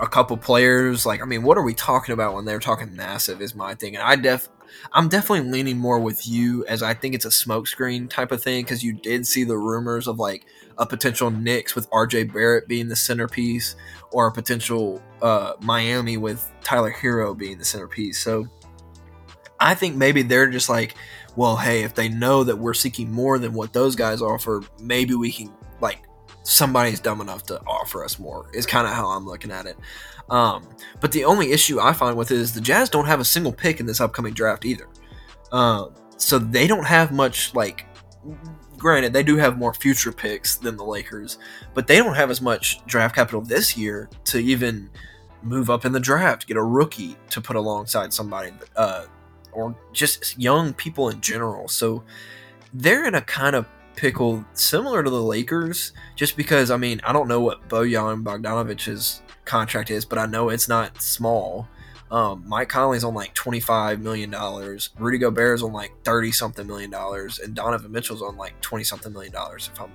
[0.00, 1.06] a couple players?
[1.06, 3.40] Like, I mean, what are we talking about when they're talking massive?
[3.40, 4.48] Is my thing, and I def
[4.92, 8.64] I'm definitely leaning more with you as I think it's a smokescreen type of thing
[8.64, 10.46] because you did see the rumors of like
[10.78, 13.76] a potential Knicks with RJ Barrett being the centerpiece
[14.10, 18.18] or a potential uh, Miami with Tyler Herro being the centerpiece.
[18.18, 18.46] So
[19.60, 20.94] I think maybe they're just like,
[21.36, 25.14] well, hey, if they know that we're seeking more than what those guys offer, maybe
[25.14, 25.52] we can
[26.44, 28.46] somebody's dumb enough to offer us more.
[28.54, 29.76] Is kind of how I'm looking at it.
[30.30, 30.68] Um,
[31.00, 33.52] but the only issue I find with it is the Jazz don't have a single
[33.52, 34.88] pick in this upcoming draft either.
[35.52, 37.86] Um, so they don't have much like.
[38.76, 41.38] Granted, they do have more future picks than the Lakers,
[41.72, 44.90] but they don't have as much draft capital this year to even
[45.42, 49.06] move up in the draft, get a rookie to put alongside somebody, uh,
[49.52, 51.66] or just young people in general.
[51.68, 52.02] So
[52.74, 57.12] they're in a kind of pickle similar to the Lakers, just because I mean I
[57.12, 61.68] don't know what Bojan Bogdanovic's contract is, but I know it's not small.
[62.10, 64.90] Um, Mike Conley's on like twenty five million dollars.
[64.98, 69.12] Rudy Gobert's on like thirty something million dollars, and Donovan Mitchell's on like twenty something
[69.12, 69.70] million dollars.
[69.72, 69.90] If I'm,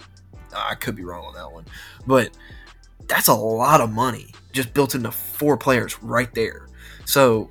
[0.54, 1.66] I could be wrong on that one,
[2.08, 2.32] but
[3.08, 6.68] that's a lot of money just built into four players right there.
[7.06, 7.50] So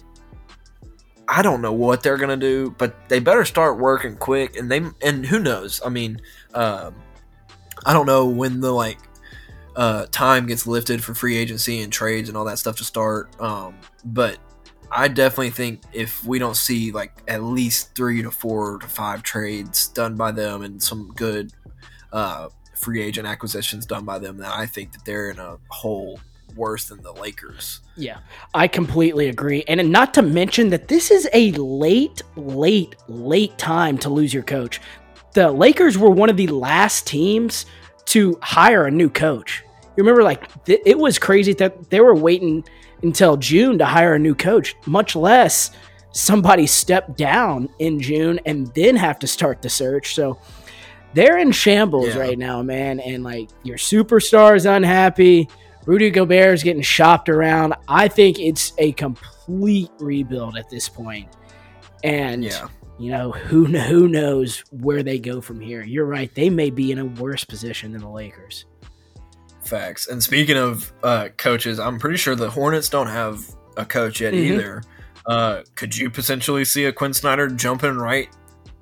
[1.29, 4.57] I don't know what they're gonna do, but they better start working quick.
[4.57, 5.81] And they and who knows?
[5.85, 6.21] I mean,
[6.55, 6.95] um,
[7.85, 8.99] I don't know when the like
[9.77, 13.31] uh, time gets lifted for free agency and trades and all that stuff to start.
[13.41, 14.38] Um, but
[14.91, 19.23] I definitely think if we don't see like at least three to four to five
[19.23, 21.53] trades done by them and some good
[22.12, 26.19] uh, free agent acquisitions done by them, then I think that they're in a hole
[26.56, 27.80] worse than the Lakers.
[27.96, 28.18] Yeah,
[28.54, 29.64] I completely agree.
[29.68, 34.42] And not to mention that this is a late, late, late time to lose your
[34.42, 34.80] coach.
[35.34, 37.66] The Lakers were one of the last teams
[38.06, 39.62] to hire a new coach.
[39.96, 42.64] You remember, like, th- it was crazy that they were waiting
[43.02, 45.70] until June to hire a new coach, much less
[46.12, 50.14] somebody step down in June and then have to start the search.
[50.14, 50.38] So
[51.14, 52.18] they're in shambles Yeah.
[52.18, 52.98] right now, man.
[53.00, 55.48] And like your superstar is unhappy.
[55.88, 57.72] Rudy Gobert is getting shopped around.
[57.88, 61.29] I think it's a complete rebuild at this point.
[62.05, 62.68] And Yeah.
[62.98, 65.83] you know, who who knows where they go from here.
[65.83, 66.33] You're right.
[66.35, 68.66] They may be in a worse position than the Lakers.
[69.64, 70.09] Facts.
[70.09, 73.40] And speaking of uh, coaches, I'm pretty sure the Hornets don't have
[73.79, 74.37] a coach yet Mhm.
[74.37, 74.83] either.
[75.24, 78.29] Uh, could you potentially see a Quinn Snyder jumping right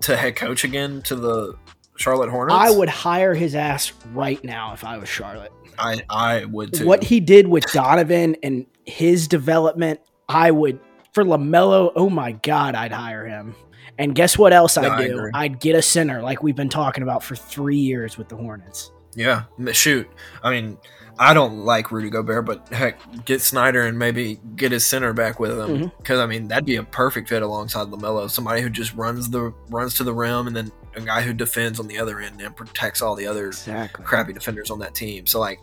[0.01, 1.55] to head coach again to the
[1.97, 2.57] Charlotte Hornets?
[2.59, 5.53] I would hire his ass right now if I was Charlotte.
[5.79, 6.87] I I would too.
[6.87, 10.81] What he did with Donovan and his development, I would
[11.13, 11.93] for LaMelo.
[11.97, 13.55] Oh my God, I'd hire him.
[13.99, 15.31] And guess what else I'd I do?
[15.33, 18.93] I'd get a center like we've been talking about for three years with the Hornets.
[19.15, 20.07] Yeah, shoot.
[20.43, 20.77] I mean,
[21.19, 25.41] I don't like Rudy Gobert, but heck, get Snyder and maybe get his center back
[25.41, 25.97] with him mm-hmm.
[25.97, 28.31] because I mean that'd be a perfect fit alongside LaMelo.
[28.31, 31.79] Somebody who just runs the runs to the rim, and then a guy who defends
[31.79, 34.05] on the other end and protects all the other Exactly.
[34.05, 35.27] crappy defenders on that team.
[35.27, 35.61] So like,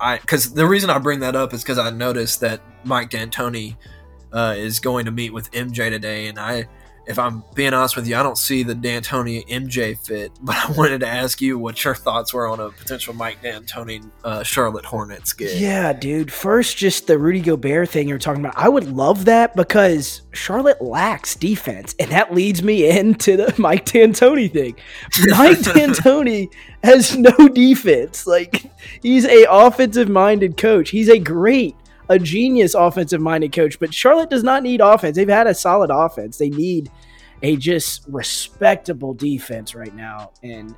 [0.00, 3.76] I because the reason I bring that up is because I noticed that Mike D'Antoni
[4.32, 6.66] uh, is going to meet with MJ today, and I,
[7.06, 10.32] if I'm being honest with you, I don't see the D'Antoni MJ fit.
[10.42, 14.08] But I wanted to ask you what your thoughts were on a potential Mike D'Antoni
[14.24, 15.60] uh, Charlotte Hornets gig.
[15.60, 16.32] Yeah, dude.
[16.32, 18.56] First, just the Rudy Gobert thing you were talking about.
[18.56, 23.86] I would love that because Charlotte lacks defense, and that leads me into the Mike
[23.86, 24.76] D'Antoni thing.
[25.30, 26.48] Mike D'Antoni
[26.82, 28.26] has no defense.
[28.26, 28.70] Like
[29.02, 30.90] he's a offensive minded coach.
[30.90, 31.76] He's a great,
[32.12, 33.78] a genius offensive minded coach.
[33.78, 35.16] But Charlotte does not need offense.
[35.16, 36.38] They've had a solid offense.
[36.38, 36.90] They need
[37.42, 40.74] a just respectable defense right now, and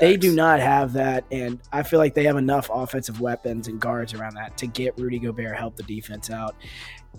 [0.00, 3.80] they do not have that, and I feel like they have enough offensive weapons and
[3.80, 6.56] guards around that to get Rudy Gobert help the defense out.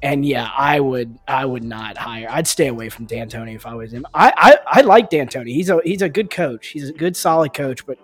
[0.02, 2.28] And yeah, I would I would not hire.
[2.30, 4.06] I'd stay away from D'Antoni if I was him.
[4.14, 5.54] I I, I like D'Antoni.
[5.54, 6.68] He's a he's a good coach.
[6.68, 7.98] He's a good solid coach, but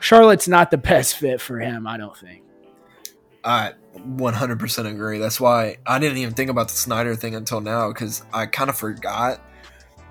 [0.00, 1.86] Charlotte's not the best fit for him.
[1.86, 2.42] I don't think.
[3.44, 5.18] I 100% agree.
[5.18, 8.70] That's why I didn't even think about the Snyder thing until now because I kind
[8.70, 9.40] of forgot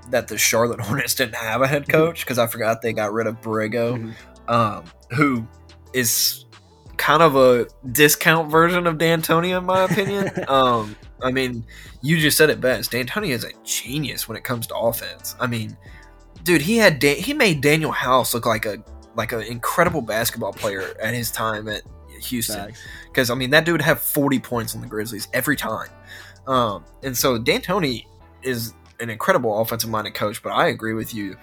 [0.10, 3.28] that the Charlotte Hornets didn't have a head coach because I forgot they got rid
[3.28, 4.13] of Borrego,
[4.48, 4.52] Mhm.
[4.54, 5.48] um, who
[5.94, 6.46] is
[6.98, 10.30] kind of a discount version of D'Antonio in my opinion.
[10.50, 11.65] um, I mean,
[12.02, 12.92] you just said it best.
[12.92, 15.36] D'Antonio is a genius when it comes to offense.
[15.39, 15.78] I mean,
[16.44, 18.84] dude, he had Dan- he made Danuel House look like a
[19.15, 21.82] like an incredible basketball player at his time at
[22.23, 22.73] Houston
[23.08, 25.89] because I mean that dude would have 40 points on the Grizzlies every time.
[26.47, 28.05] Um, and so D'Antoni
[28.41, 31.38] is an incredible offensive minded coach, but I agree with you.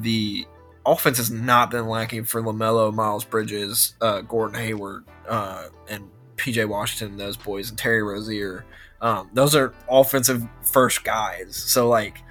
[0.00, 0.46] The
[0.84, 6.68] offense has not been lacking for LaMelo, Miles Bridges, uh, Gordon Hayward, uh, and PJ
[6.68, 8.64] Washington, those boys, and Terry Rozier.
[9.00, 11.56] Um, those are offensive first guys.
[11.56, 12.22] So like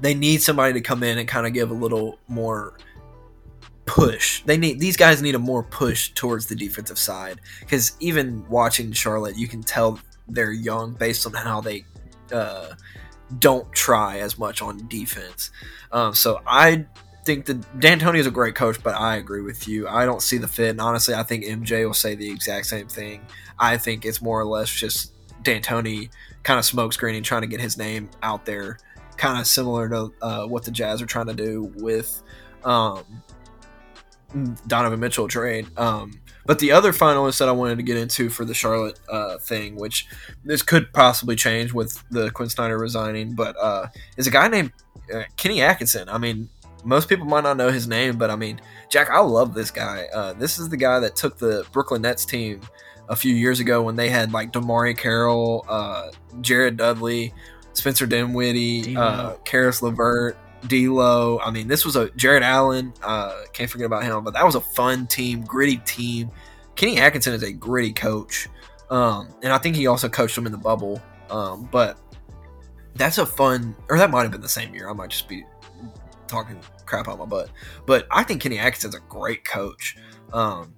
[0.00, 2.76] they need somebody to come in and kind of give a little more
[3.92, 4.42] push.
[4.44, 8.90] They need these guys need a more push towards the defensive side because even watching
[8.92, 11.84] Charlotte, you can tell they're young based on how they
[12.32, 12.72] uh,
[13.38, 15.50] don't try as much on defense.
[15.92, 16.86] Um, so I
[17.26, 19.86] think that D'Antoni is a great coach, but I agree with you.
[19.86, 22.88] I don't see the fit, and honestly, I think MJ will say the exact same
[22.88, 23.20] thing.
[23.58, 26.08] I think it's more or less just D'Antoni
[26.44, 28.78] kind of smokescreening, trying to get his name out there,
[29.18, 32.22] kind of similar to uh, what the Jazz are trying to do with
[32.64, 33.04] um,
[34.66, 35.66] Donovan Mitchell trade.
[35.78, 39.38] Um, but the other finalist that I wanted to get into for the Charlotte uh,
[39.38, 40.06] thing, which
[40.44, 44.72] this could possibly change with the Quin Snyder resigning, but uh, is a guy named
[45.14, 46.08] uh, Kenny Atkinson.
[46.08, 46.48] I mean,
[46.84, 50.06] most people might not know his name, but I mean, Jack, I love this guy.
[50.12, 52.60] Uh, this is the guy that took the Brooklyn Nets team
[53.08, 57.32] a few years ago when they had like DeMarre Carroll, uh, Jared Dudley,
[57.72, 61.38] Spencer Dinwiddie, uh, Caris LeVert, D'Lo.
[61.40, 62.92] I mean, this was a Jarrett Allen.
[63.02, 66.30] Uh, can't forget about him, but that was a fun team, gritty team.
[66.74, 68.48] Kenny Atkinson is a gritty coach,
[68.90, 71.02] um, and I think he also coached them in the bubble.
[71.30, 71.98] Um, but
[72.94, 74.88] that's a fun, or that might have been the same year.
[74.88, 75.44] I might just be
[76.26, 77.50] talking crap out my butt.
[77.86, 79.96] But I think Kenny Atkinson's a great coach.
[80.32, 80.74] Um,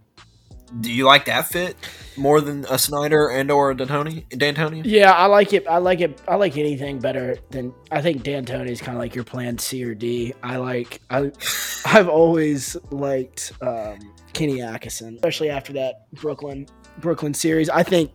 [0.80, 1.76] do you like that fit
[2.16, 4.28] more than a Snyder and or a D'Antoni?
[4.28, 4.82] D'Antonio?
[4.84, 5.66] Yeah, I like it.
[5.66, 6.20] I like it.
[6.26, 9.84] I like anything better than I think D'Antoni is kind of like your plan C
[9.84, 10.34] or D.
[10.42, 11.00] I like.
[11.10, 11.30] I
[11.86, 13.98] I've always liked um,
[14.32, 16.66] Kenny Atkinson, especially after that Brooklyn
[16.98, 17.68] Brooklyn series.
[17.68, 18.12] I think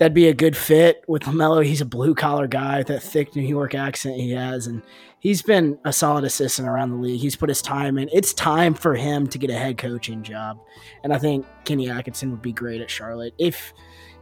[0.00, 1.64] that'd be a good fit with LaMelo.
[1.64, 4.82] He's a blue collar guy with that thick New York accent he has, and
[5.20, 7.20] he's been a solid assistant around the league.
[7.20, 8.08] He's put his time in.
[8.10, 10.58] It's time for him to get a head coaching job,
[11.04, 13.72] and I think Kenny Atkinson would be great at Charlotte if.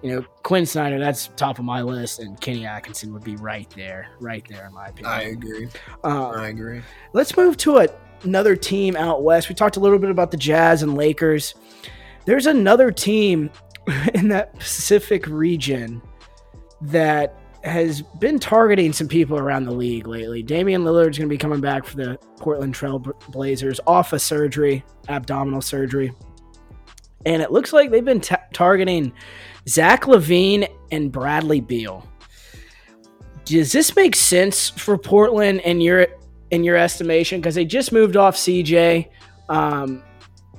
[0.00, 3.68] You know, Quin Snyder, that's top of my list, and Kenny Atkinson would be right
[3.70, 5.12] there, right there, in my opinion.
[5.12, 5.68] I agree.
[6.04, 6.82] Uh, I agree.
[7.14, 7.88] Let's move to a,
[8.22, 9.48] another team out west.
[9.48, 11.56] We talked a little bit about the Jazz and Lakers.
[12.26, 13.50] There's another team
[14.14, 16.02] in that Pacific region
[16.80, 20.42] that has been targeting some people around the league lately.
[20.42, 24.84] Damian Lillard's going to be coming back for the Portland Trail Blazers off of surgery,
[25.08, 26.12] abdominal surgery.
[27.26, 29.12] And it looks like they've been ta- targeting
[29.68, 32.06] Zach LaVine and Bradley Beal.
[33.44, 36.06] Does this make sense for Portland in your
[36.50, 37.40] in your estimation?
[37.40, 39.08] Because they just moved off CJ.
[39.48, 40.02] Um,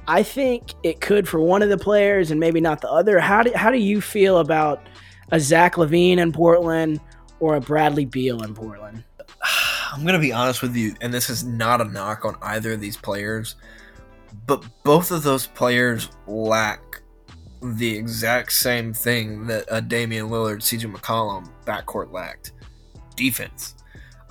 [0.08, 3.20] I think it could for one of the players and maybe not the other.
[3.20, 4.88] How do how do you feel about
[5.32, 7.00] a Zach LaVine in Portland
[7.40, 9.04] or a Bradley Beal in Portland?
[9.94, 12.82] I'm gonna be honest with you, and this is not a knock on either of
[12.82, 13.56] these players,
[14.46, 16.82] but both of those players lack
[17.62, 22.54] the exact same thing that a Damian Lillard, CJ McCollum backcourt lacked:
[23.16, 23.76] defense.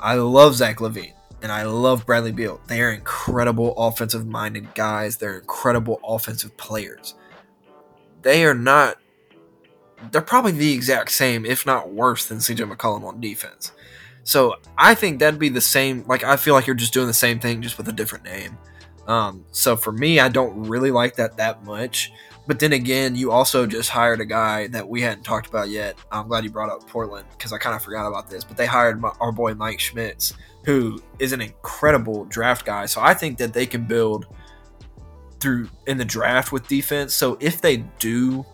[0.00, 2.61] I love Zach LaVine and I love Bradley Beal.
[2.66, 5.16] They are incredible offensive-minded guys.
[5.16, 7.14] They're incredible offensive players.
[8.22, 8.98] They are not.
[10.11, 13.72] They're probably the exact same, if not worse, than CJ McCollum on defense.
[14.24, 16.05] So I think that'd be the same.
[16.07, 18.59] Like I feel like you're just doing the same thing, just with a different name.
[19.07, 22.12] Um, so for me, I don't really like that that much.
[22.46, 25.98] But then again, you also just hired a guy that we hadn't talked about yet.
[26.11, 28.42] I'm glad you brought up Portland because I kind of forgot about this.
[28.42, 30.35] But they hired my, our boy Mike Schmitz,
[30.68, 32.85] who is an incredible draft guy.
[32.85, 34.26] So I think that they can build
[35.40, 37.14] through in the draft with defense.
[37.14, 38.45] So if they do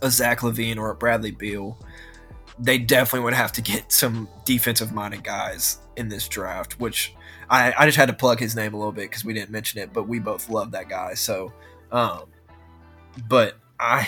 [0.00, 1.76] a Zach LaVine or a Bradley Beal,
[2.56, 7.16] they definitely would have to get some defensive minded guys in this draft, which
[7.50, 9.80] I, I just had to plug his name a little bit because we didn't mention
[9.80, 11.14] it, but we both love that guy.
[11.14, 11.52] So,
[11.90, 12.26] um,
[13.28, 14.06] but I,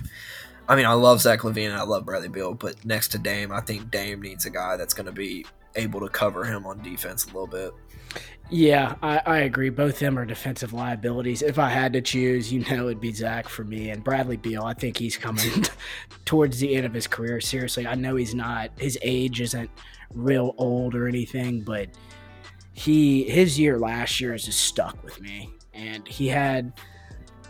[0.66, 3.52] I mean, I love Zach LaVine and I love Bradley Beal, but next to Dame,
[3.52, 5.44] I think Dame needs a guy that's going to be
[5.76, 7.72] able to cover him on defense a little bit.
[8.50, 9.68] Yeah, I, I, agree.
[9.68, 11.42] Both them are defensive liabilities.
[11.42, 14.62] If I had to choose, you know, it'd be Zach for me and Bradley Beal.
[14.62, 15.66] I think he's coming
[16.24, 17.42] towards the end of his career.
[17.42, 18.70] Seriously, I know he's not.
[18.78, 19.70] His age isn't
[20.14, 21.90] real old or anything, but
[22.72, 25.50] he his year last year is just stuck with me.
[25.74, 26.72] And he had,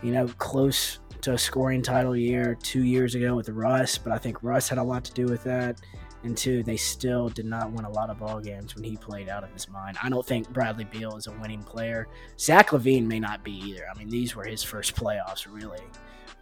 [0.02, 4.18] you know, close to a scoring title year two years ago with Russ, but I
[4.18, 5.80] think Russ had a lot to do with that
[6.24, 9.28] and two, they still did not win a lot of ball games when he played
[9.28, 9.96] out of his mind.
[10.02, 12.08] I don't think Bradley Beal is a winning player.
[12.38, 13.84] Zach LaVine may not be either.
[13.92, 15.82] I mean, these were his first playoffs really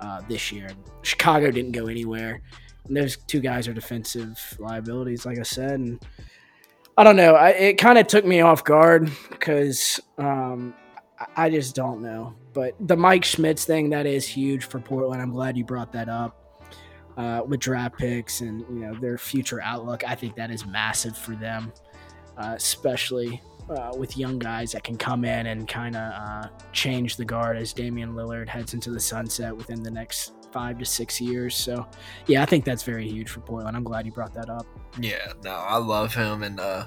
[0.01, 0.71] uh, this year.
[1.03, 2.41] Chicago didn't go anywhere.
[2.87, 5.81] And those two guys are defensive liabilities, like I said.
[5.81, 6.05] And
[6.97, 7.35] I don't know.
[7.35, 10.75] I, it kind of took me off guard because um,
[11.37, 12.35] I just don't know.
[12.55, 15.21] But the Mike Schmitz thing that is huge for Portland.
[15.21, 16.46] I'm glad you brought that up
[17.17, 20.05] uh, with draft picks and you know their future outlook.
[20.07, 21.73] I think that is massive for them,
[22.37, 23.41] uh, especially
[23.71, 27.57] uh, with young guys that can come in and kind of uh, change the guard
[27.57, 31.55] as Damian Lillard heads into the sunset within the next five to six years.
[31.55, 31.87] So,
[32.27, 33.77] yeah, I think that's very huge for Portland.
[33.77, 34.67] I'm glad you brought that up.
[34.99, 36.87] Yeah, no, I love him, and uh,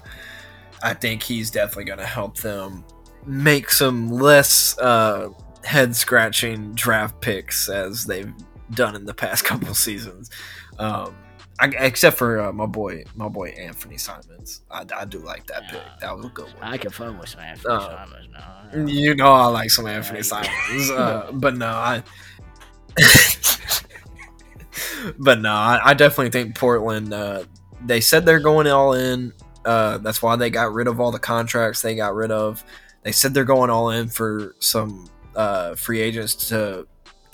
[0.82, 2.86] I think he's definitely going to help them
[3.26, 5.30] make some less uh,
[5.64, 8.34] head scratching draft picks as they've
[8.72, 10.30] done in the past couple seasons.
[10.78, 11.16] Um,
[11.60, 14.62] I, except for uh, my boy, my boy Anthony Simons.
[14.72, 15.82] I, I do like that yeah, pick.
[16.00, 16.64] That was a good one.
[16.64, 18.28] I can fuck with some Anthony uh, Simons.
[18.74, 22.02] No, you know I like some Anthony Simons, uh, but no, I.
[25.20, 27.14] but no, I, I, definitely think Portland.
[27.14, 27.44] Uh,
[27.86, 29.34] they said they're going all in.
[29.66, 32.64] Uh, that's why they got rid of all the contracts they got rid of.
[33.04, 36.88] They said they're going all in for some uh, free agents to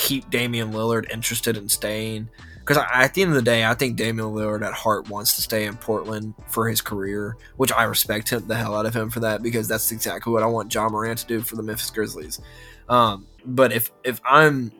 [0.05, 2.29] keep Damian Lillard interested in staying.
[2.59, 5.41] Because at the end of the day, I think Damian Lillard at heart wants to
[5.41, 9.09] stay in Portland for his career, which I respect him the hell out of him
[9.09, 11.89] for that because that's exactly what I want John Morant to do for the Memphis
[11.91, 12.39] Grizzlies.
[12.87, 14.71] Um, but if if I'm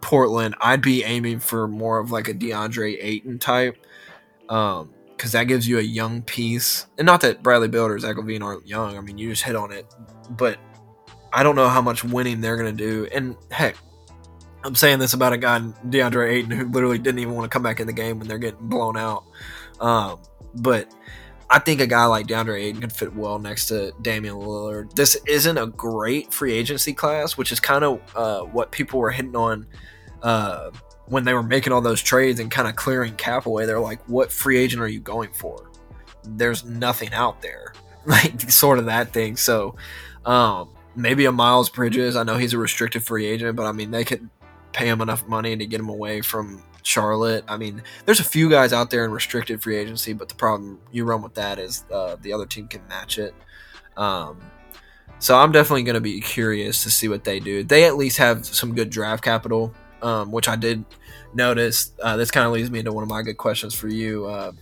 [0.00, 3.84] Portland, I'd be aiming for more of like a DeAndre Ayton type,
[4.42, 6.86] because um, that gives you a young piece.
[6.98, 8.96] And not that Bradley Beal or Zach LaVine aren't young.
[8.96, 9.92] I mean, you just hit on it.
[10.30, 10.58] But
[11.32, 13.08] I don't know how much winning they're going to do.
[13.12, 13.76] And heck,
[14.64, 17.62] I'm saying this about a guy, DeAndre Ayton, who literally didn't even want to come
[17.62, 19.24] back in the game when they're getting blown out.
[19.78, 20.18] Um,
[20.54, 20.90] but
[21.50, 24.94] I think a guy like DeAndre Ayton could fit well next to Damian Lillard.
[24.94, 29.10] This isn't a great free agency class, which is kind of uh, what people were
[29.10, 29.66] hitting on
[30.22, 30.70] uh,
[31.06, 33.66] when they were making all those trades and kind of clearing cap away.
[33.66, 35.70] They're like, what free agent are you going for?
[36.24, 37.74] There's nothing out there.
[38.06, 39.34] Like, sort of that thing.
[39.38, 39.76] So,
[40.26, 42.16] um, maybe a Miles Bridges.
[42.16, 44.28] I know he's a restricted free agent, but I mean, they could
[44.74, 47.44] pay him enough money to get him away from Charlotte.
[47.48, 50.78] I mean, there's a few guys out there in restricted free agency, but the problem
[50.92, 53.34] you run with that is uh, the other team can match it.
[53.96, 54.40] Um,
[55.18, 57.64] so I'm definitely going to be curious to see what they do.
[57.64, 59.72] They at least have some good draft capital,
[60.02, 60.84] um, which I did
[61.32, 61.92] notice.
[62.02, 64.26] Uh, this kind of leads me into one of my good questions for you.
[64.26, 64.52] Uh,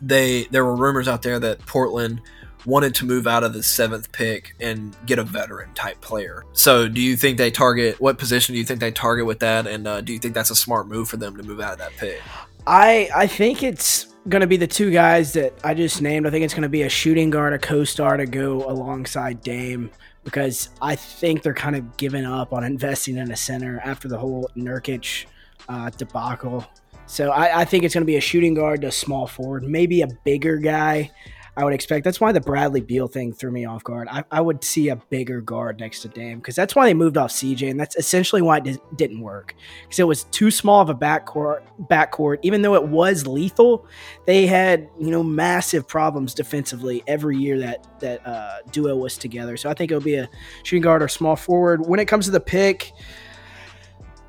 [0.00, 2.20] they there were rumors out there that Portland
[2.66, 6.44] wanted to move out of the seventh pick and get a veteran type player.
[6.52, 9.66] So, do you think they target what position do you think they target with that?
[9.66, 11.78] And uh, do you think that's a smart move for them to move out of
[11.78, 12.20] that pick?
[12.66, 16.26] I I think it's going to be the two guys that I just named.
[16.26, 19.90] I think it's going to be a shooting guard, a co-star to go alongside Dame
[20.24, 24.18] because I think they're kind of giving up on investing in a center after the
[24.18, 25.26] whole Nurkic
[25.68, 26.66] uh, debacle.
[27.06, 30.02] So I, I, think it's going to be a shooting guard a small forward, maybe
[30.02, 31.12] a bigger guy.
[31.58, 32.04] I would expect.
[32.04, 34.08] That's why the Bradley Beal thing threw me off guard.
[34.10, 37.16] I, I would see a bigger guard next to Dame because that's why they moved
[37.16, 40.82] off CJ, and that's essentially why it di- didn't work because it was too small
[40.82, 41.62] of a backcourt.
[41.88, 43.86] Backcourt, even though it was lethal,
[44.26, 49.56] they had you know massive problems defensively every year that that uh, duo was together.
[49.56, 50.28] So I think it'll be a
[50.62, 51.86] shooting guard or small forward.
[51.86, 52.92] When it comes to the pick.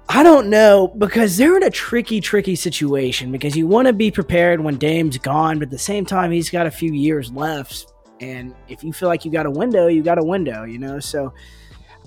[0.09, 4.09] I don't know because they're in a tricky, tricky situation because you want to be
[4.09, 7.91] prepared when Dame's gone, but at the same time, he's got a few years left.
[8.21, 10.99] And if you feel like you got a window, you got a window, you know?
[10.99, 11.33] So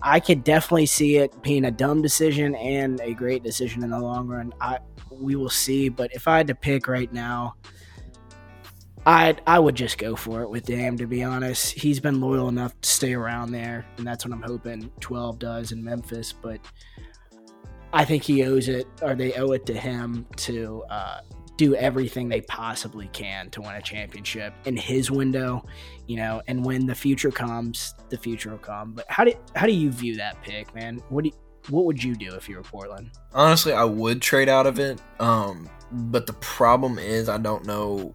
[0.03, 4.01] I could definitely see it being a dumb decision and a great decision in the
[4.01, 4.55] long run.
[4.61, 4.79] I
[5.11, 7.57] we will see, but if I had to pick right now,
[9.05, 10.97] I I would just go for it with Dame.
[10.97, 14.43] To be honest, he's been loyal enough to stay around there, and that's what I'm
[14.43, 16.33] hoping 12 does in Memphis.
[16.33, 16.61] But
[17.93, 21.21] I think he owes it, or they owe it to him to uh,
[21.57, 25.65] do everything they possibly can to win a championship in his window,
[26.07, 26.41] you know.
[26.47, 28.93] And when the future comes, the future will come.
[28.93, 31.03] But how do how do you view that pick, man?
[31.09, 31.37] What do you,
[31.69, 33.11] what would you do if you were Portland?
[33.35, 35.03] Honestly, I would trade out of it.
[35.19, 38.13] Um, but the problem is, I don't know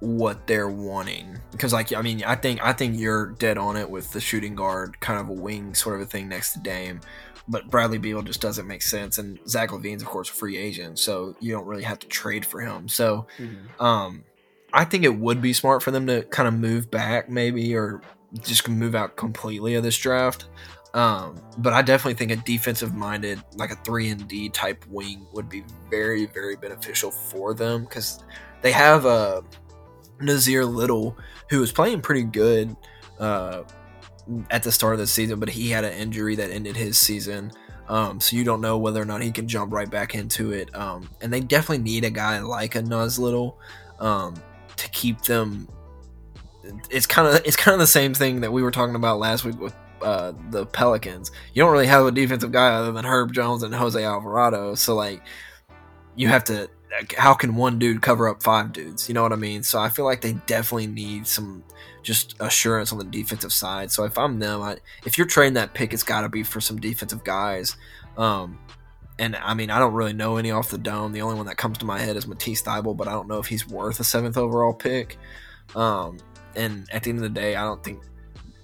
[0.00, 3.90] what they're wanting because like I mean I think I think you're dead on it
[3.90, 7.00] with the shooting guard kind of a wing sort of a thing next to Dame
[7.48, 9.18] but Bradley Beal just doesn't make sense.
[9.18, 12.44] And Zach LaVine's of course a free agent so you don't really have to trade
[12.44, 12.88] for him.
[12.88, 13.82] So mm-hmm.
[13.82, 14.24] um
[14.72, 18.02] I think it would be smart for them to kind of move back maybe or
[18.42, 20.46] just move out completely of this draft.
[20.94, 25.26] Um, but I definitely think a defensive minded, like a three and D type wing,
[25.32, 28.24] would be very, very beneficial for them because
[28.62, 29.40] they have a uh,
[30.20, 31.16] Nassir Little
[31.50, 32.74] who was playing pretty good
[33.18, 33.62] uh,
[34.50, 37.52] at the start of the season, but he had an injury that ended his season.
[37.88, 40.74] Um, so you don't know whether or not he can jump right back into it.
[40.76, 43.58] Um, and they definitely need a guy like a Naz Little
[43.98, 44.34] um,
[44.76, 45.68] to keep them.
[46.90, 49.44] It's kind of it's kind of the same thing that we were talking about last
[49.44, 51.30] week with uh, the Pelicans.
[51.54, 54.74] You don't really have a defensive guy other than Herb Jones and Jose Alvarado.
[54.74, 55.22] So like,
[56.14, 56.68] you have to.
[57.16, 59.08] How can one dude cover up five dudes?
[59.08, 59.62] You know what I mean?
[59.62, 61.62] So I feel like they definitely need some
[62.02, 63.90] just assurance on the defensive side.
[63.90, 66.60] So if I'm them, I, if you're trading that pick, it's got to be for
[66.60, 67.76] some defensive guys.
[68.16, 68.58] Um,
[69.18, 71.12] and I mean, I don't really know any off the dome.
[71.12, 73.38] The only one that comes to my head is Matisse Thybulle, but I don't know
[73.38, 75.18] if he's worth a seventh overall pick.
[75.74, 76.18] Um,
[76.54, 78.02] and at the end of the day, I don't think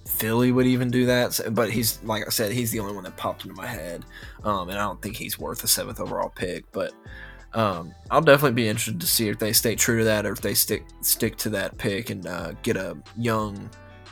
[0.07, 1.33] Philly would even do that.
[1.33, 4.05] So, but he's like I said, he's the only one that popped into my head,
[4.43, 6.71] um, and I don't think he's worth a seventh overall pick.
[6.71, 6.93] But
[7.55, 10.41] um, I'll definitely be interested to see if they stay true to that, or if
[10.41, 13.69] they stick stick to that pick and uh, get a young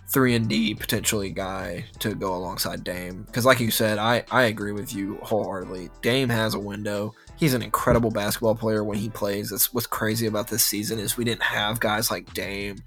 [0.08, 3.24] three and D potentially guy to go alongside Dame.
[3.24, 5.89] Because like you said, I I agree with you wholeheartedly.
[6.02, 7.14] Dame has a window.
[7.36, 9.50] He's an incredible basketball player when he plays.
[9.50, 12.78] That's what's crazy about this season is we didn't have guys like Dame,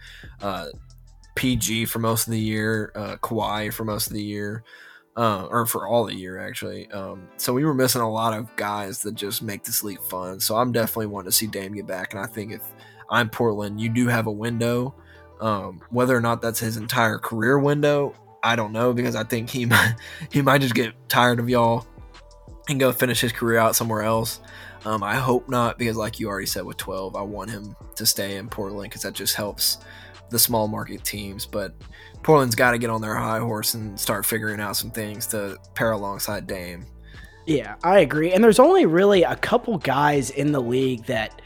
[0.40, 0.68] uh,
[1.34, 4.64] PG for most of the year, uh, Kawhi for most of the year,
[5.16, 6.90] uh, or for all the year actually.
[6.90, 10.40] Um, so we were missing a lot of guys that just make this league fun.
[10.40, 12.62] So I'm definitely wanting to see Dame get back, and I think if
[13.10, 14.94] I'm Portland, you do have a window.
[15.40, 19.50] Um, whether or not that's his entire career window, I don't know because I think
[19.50, 19.96] he might
[20.30, 21.86] he might just get tired of y'all
[22.68, 24.40] and go finish his career out somewhere else.
[24.84, 28.06] Um, I hope not because, like you already said, with 12, I want him to
[28.06, 29.78] stay in Portland because that just helps
[30.30, 31.74] the small market teams, but
[32.26, 35.56] Portland's got to get on their high horse and start figuring out some things to
[35.74, 36.84] pair alongside Dame.
[37.46, 38.32] Yeah, I agree.
[38.32, 41.40] And there's only really a couple guys in the league that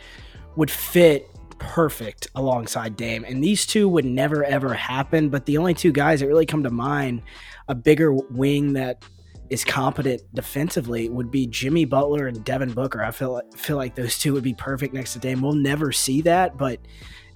[0.57, 1.28] would fit
[1.59, 3.24] perfect alongside Dame.
[3.24, 6.62] And these two would never ever happen, but the only two guys that really come
[6.62, 7.20] to mind,
[7.68, 9.05] a bigger wing that
[9.51, 13.05] is competent defensively would be Jimmy Butler and Devin Booker.
[13.05, 15.43] I feel feel like those two would be perfect next to Dame.
[15.43, 16.81] We'll never see that, but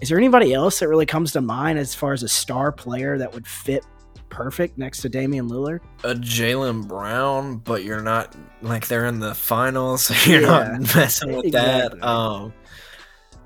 [0.00, 3.18] is there anybody else that really comes to mind as far as a star player
[3.18, 3.84] that would fit
[4.28, 5.80] perfect next to Damian Lillard?
[6.02, 10.80] A Jaylen Brown, but you're not like they're in the finals, so you're yeah, not
[10.96, 12.00] messing with exactly.
[12.00, 12.06] that.
[12.06, 12.52] Um,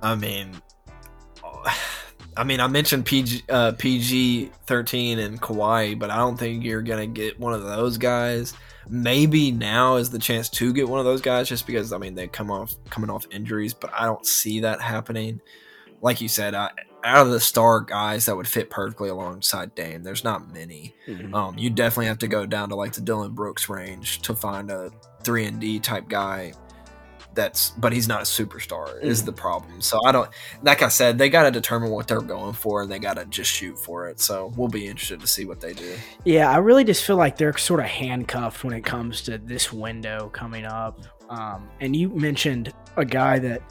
[0.02, 0.60] I mean,
[2.36, 6.82] I mean, I mentioned PG uh, PG thirteen and Kawhi, but I don't think you're
[6.82, 8.54] gonna get one of those guys.
[8.88, 12.14] Maybe now is the chance to get one of those guys, just because I mean
[12.14, 15.40] they come off coming off injuries, but I don't see that happening
[16.00, 16.72] like you said, out
[17.04, 20.94] of the star guys that would fit perfectly alongside Dame, there's not many.
[21.06, 21.34] Mm-hmm.
[21.34, 24.70] Um, you definitely have to go down to like the Dillon Brooks range to find
[24.70, 24.90] a
[25.22, 26.52] three and D type guy.
[27.34, 28.88] That's, but he's not a superstar.
[28.88, 29.06] Mm-hmm.
[29.06, 29.80] Is the problem?
[29.80, 30.28] So I don't.
[30.62, 33.26] Like I said, they got to determine what they're going for, and they got to
[33.26, 34.18] just shoot for it.
[34.18, 35.94] So we'll be interested to see what they do.
[36.24, 39.72] Yeah, I really just feel like they're sort of handcuffed when it comes to this
[39.72, 41.00] window coming up.
[41.28, 43.62] Um, and you mentioned a guy that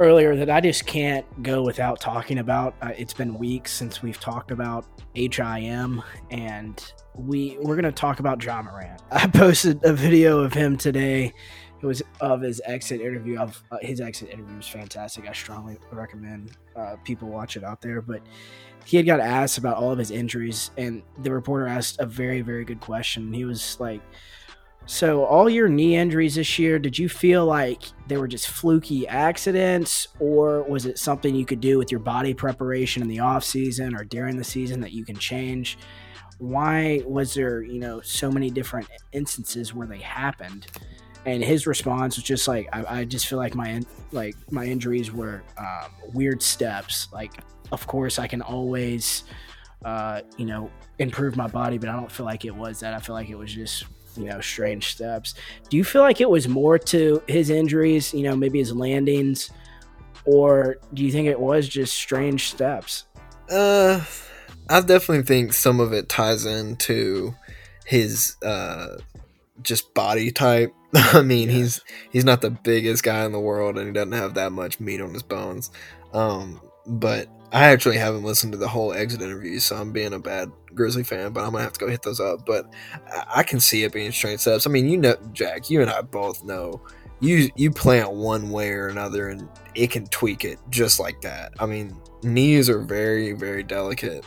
[0.00, 2.74] earlier that I just can't go without talking about.
[2.80, 8.42] Uh, it's been weeks since we've talked about HIM, and we we're gonna talk about
[8.42, 9.02] Ja Morant.
[9.12, 11.34] I posted a video of him today.
[11.82, 13.38] It was of his exit interview.
[13.38, 15.28] Of uh, his exit interview was fantastic.
[15.28, 18.00] I strongly recommend uh, people watch it out there.
[18.00, 18.22] But
[18.86, 22.40] he had got asked about all of his injuries, and the reporter asked a very
[22.40, 23.32] very good question.
[23.34, 24.00] He was like
[24.86, 29.06] so, all your knee injuries this year, did you feel like they were just fluky
[29.06, 33.44] accidents, or was it something you could do with your body preparation in the off
[33.44, 35.78] season or during the season that you can change?
[36.38, 40.66] Why was there, you know, so many different instances where they happened?
[41.24, 45.12] And his response was just like, I, I just feel like my like my injuries
[45.12, 47.08] were um, weird steps.
[47.12, 47.34] Like,
[47.70, 49.24] of course, I can always,
[49.84, 52.94] uh, you know, improve my body, but I don't feel like it was that.
[52.94, 53.84] I feel like it was just
[54.16, 55.34] you know, strange steps.
[55.68, 59.50] Do you feel like it was more to his injuries, you know, maybe his landings,
[60.24, 63.04] or do you think it was just strange steps?
[63.50, 64.04] Uh,
[64.68, 67.34] I definitely think some of it ties into
[67.84, 68.98] his uh
[69.62, 70.74] just body type.
[70.94, 71.56] I mean, yeah.
[71.56, 71.80] he's
[72.12, 75.00] he's not the biggest guy in the world, and he doesn't have that much meat
[75.00, 75.70] on his bones.
[76.12, 80.18] Um, but I actually haven't listened to the whole exit interview, so I'm being a
[80.18, 81.32] bad Grizzly fan.
[81.32, 82.46] But I'm gonna have to go hit those up.
[82.46, 82.66] But
[83.06, 84.66] I, I can see it being strange steps.
[84.66, 86.82] I mean, you know, Jack, you and I both know
[87.20, 91.52] you you plant one way or another, and it can tweak it just like that.
[91.60, 94.24] I mean, knees are very very delicate,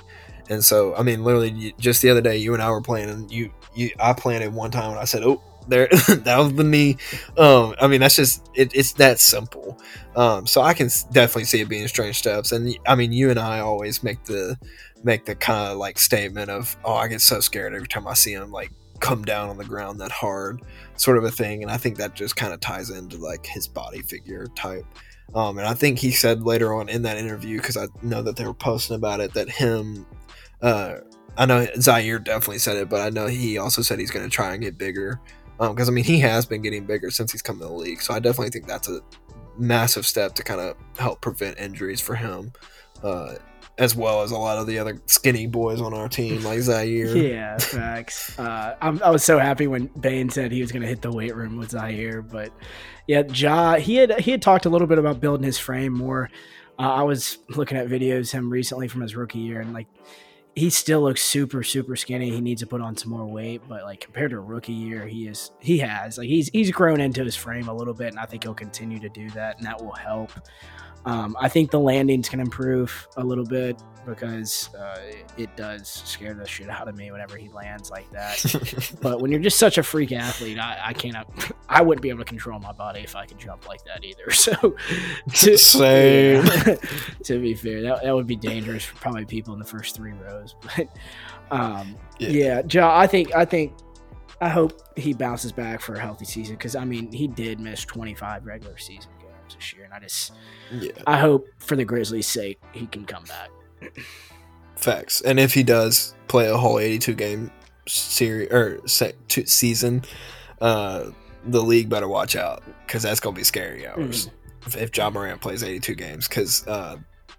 [0.49, 3.31] and so I mean, literally, just the other day, you and I were playing, and
[3.31, 6.97] you you I planted one time, and I said, oh there that was the knee
[7.37, 9.79] um i mean that's just it, it's that simple
[10.15, 13.39] um so i can definitely see it being strange steps and i mean you and
[13.39, 14.57] i always make the
[15.03, 18.13] make the kind of like statement of oh i get so scared every time i
[18.13, 20.61] see him like come down on the ground that hard
[20.95, 23.67] sort of a thing and i think that just kind of ties into like his
[23.67, 24.85] body figure type
[25.35, 28.35] um and i think he said later on in that interview because i know that
[28.35, 30.05] they were posting about it that him
[30.61, 30.95] uh
[31.35, 34.29] I know Ziaire definitely said it, but I know he also said he's going to
[34.29, 35.19] try and get bigger
[35.57, 38.01] because um, I mean he has been getting bigger since he's come to the league.
[38.01, 39.01] So I definitely think that's a
[39.57, 42.51] massive step to kind of help prevent injuries for him,
[43.03, 43.35] uh,
[43.77, 47.29] as well as a lot of the other skinny boys on our team like Ziaire.
[47.31, 48.37] yeah, facts.
[48.37, 51.35] Uh, i was so happy when Bane said he was going to hit the weight
[51.35, 52.51] room with Ziaire, but
[53.07, 56.29] yeah, Ja he had he had talked a little bit about building his frame more.
[56.79, 59.87] Uh, I was looking at videos him recently from his rookie year, and like
[60.55, 62.29] he still looks super super skinny.
[62.29, 65.27] He needs to put on some more weight, but like compared to rookie year, he
[65.27, 68.25] is he has like he's he's grown into his frame a little bit, and I
[68.25, 70.31] think he'll continue to do that, and that will help.
[71.05, 74.99] Um, I think the landings can improve a little bit because uh,
[75.37, 78.97] it does scare the shit out of me whenever he lands like that.
[79.01, 81.15] but when you're just such a freak athlete, I, I can't.
[81.69, 84.23] I wouldn't be able to control my body if I could jump like that either.
[84.43, 84.75] So,
[85.33, 86.45] to, same.
[86.45, 86.75] Yeah,
[87.23, 90.11] to be fair, that, that would be dangerous for probably people in the first three
[90.11, 90.55] rows.
[90.61, 90.89] But
[91.49, 93.73] um, yeah, yeah Joe, I think I think
[94.41, 97.85] I hope he bounces back for a healthy season because I mean he did miss
[97.85, 99.11] 25 regular season
[99.43, 100.33] games this year, and I just
[100.71, 100.91] yeah.
[101.07, 103.49] I hope for the Grizzlies' sake he can come back.
[104.75, 105.21] Facts.
[105.21, 107.51] And if he does play a whole 82 game
[107.87, 110.03] series or se- season,
[110.61, 111.11] uh,
[111.45, 114.67] the league better watch out because that's gonna be scary hours mm-hmm.
[114.67, 116.97] if, if Ja Morant plays 82 games because uh,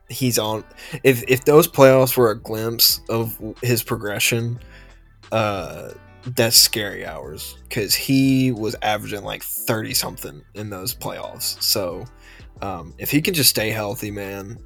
[0.09, 0.65] he's on.
[1.03, 4.59] If if those playoffs were a glimpse of his progression,
[5.33, 5.91] uh,
[6.27, 11.63] that's scary hours because he was averaging like 30 something in those playoffs.
[11.63, 12.05] So
[12.63, 14.59] um, if he can just stay healthy, man,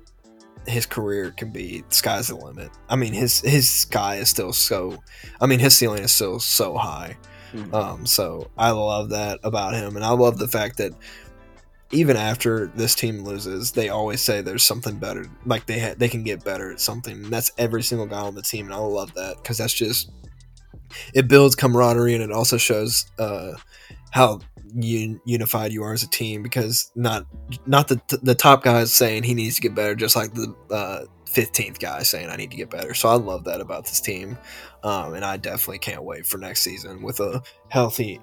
[0.66, 2.70] his career can be sky's the limit.
[2.88, 5.02] I mean, his his sky is still so.
[5.40, 7.16] I mean, his ceiling is still so high.
[7.52, 7.74] Mm-hmm.
[7.74, 10.92] Um, so I love that about him, and I love the fact that
[11.90, 15.24] even after this team loses, they always say there's something better.
[15.46, 17.24] Like they ha- they can get better at something.
[17.24, 20.10] And that's every single guy on the team, and I love that because that's just
[21.14, 23.52] it builds camaraderie and it also shows uh,
[24.10, 24.40] how
[24.74, 27.26] un- unified you are as a team because not
[27.66, 31.04] not the the top guys saying he needs to get better, just like the uh,
[31.26, 32.94] fifteenth guy saying I need to get better.
[32.94, 34.38] So I love that about this team,
[34.82, 38.20] um, and I definitely can't wait for next season with a healthy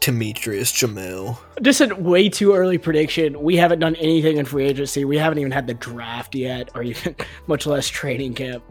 [0.00, 1.38] Temetrius Jamel.
[1.62, 3.40] Just a way too early prediction.
[3.42, 5.04] We haven't done anything in free agency.
[5.04, 7.16] We haven't even had the draft yet, or even
[7.46, 8.62] much less training camp.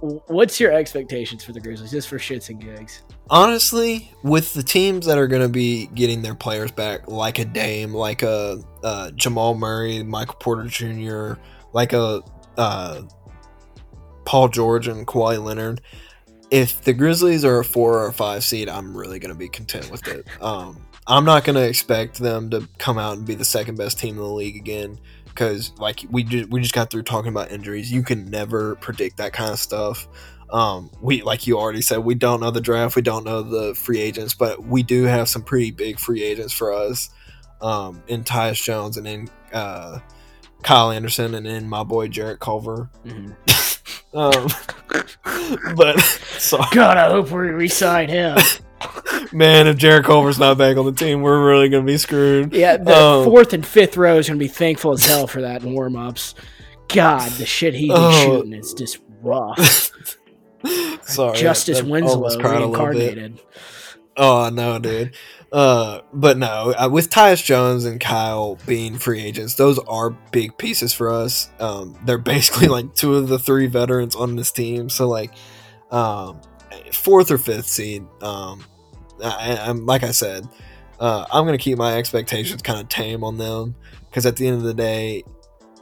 [0.00, 3.02] What's your expectations for the Grizzlies, just for shits and gigs?
[3.28, 7.44] Honestly, with the teams that are going to be getting their players back, like a
[7.44, 11.34] Dame, like a uh, Jamal Murray, Michael Porter Jr.,
[11.74, 12.22] like a
[12.56, 13.02] uh,
[14.24, 15.82] Paul George and Kawhi Leonard,
[16.50, 19.48] if the Grizzlies are a four or a five seed, I'm really going to be
[19.48, 20.26] content with it.
[20.40, 23.98] Um, I'm not going to expect them to come out and be the second best
[23.98, 24.98] team in the league again
[25.40, 27.90] because like we just, we just got through talking about injuries.
[27.90, 30.06] You can never predict that kind of stuff.
[30.50, 33.74] Um, we like you already said, we don't know the draft, we don't know the
[33.74, 37.08] free agents, but we do have some pretty big free agents for us.
[37.62, 40.00] Um, in Tyus Jones and in uh,
[40.62, 42.90] Kyle Anderson and in my boy Jarrett Culver.
[43.06, 44.16] Mm-hmm.
[44.18, 46.00] um, but
[46.38, 48.36] so, God, I hope we resign him.
[49.32, 52.52] Man, if Jarrett Culver's not back on the team, we're really gonna be screwed.
[52.52, 55.62] Yeah, the um, fourth and fifth row is gonna be thankful as hell for that
[55.62, 56.34] in warm ups.
[56.88, 59.92] God, the shit he's uh, shooting is just rough.
[61.02, 63.40] Sorry, Justice Winslow reincarnated.
[64.16, 65.14] Oh no, dude.
[65.52, 70.56] Uh, but no, uh, with Tyus Jones and Kyle being free agents, those are big
[70.58, 71.50] pieces for us.
[71.58, 74.88] Um, they're basically like two of the three veterans on this team.
[74.88, 75.32] So like,
[75.90, 76.40] um,
[76.92, 78.04] fourth or fifth seed.
[78.22, 78.64] Um,
[79.22, 80.48] I, am like I said,
[80.98, 83.74] uh, I'm gonna keep my expectations kind of tame on them
[84.08, 85.24] because at the end of the day,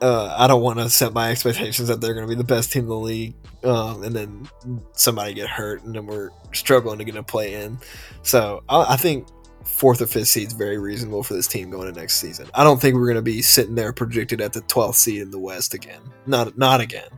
[0.00, 2.84] uh, I don't want to set my expectations that they're gonna be the best team
[2.84, 3.34] in the league,
[3.64, 4.48] um, and then
[4.92, 7.78] somebody get hurt and then we're struggling to get a play in.
[8.22, 9.26] So I, I think
[9.68, 12.48] fourth or fifth seed is very reasonable for this team going into next season.
[12.54, 15.30] I don't think we're going to be sitting there projected at the 12th seed in
[15.30, 16.00] the West again.
[16.26, 17.08] Not not again.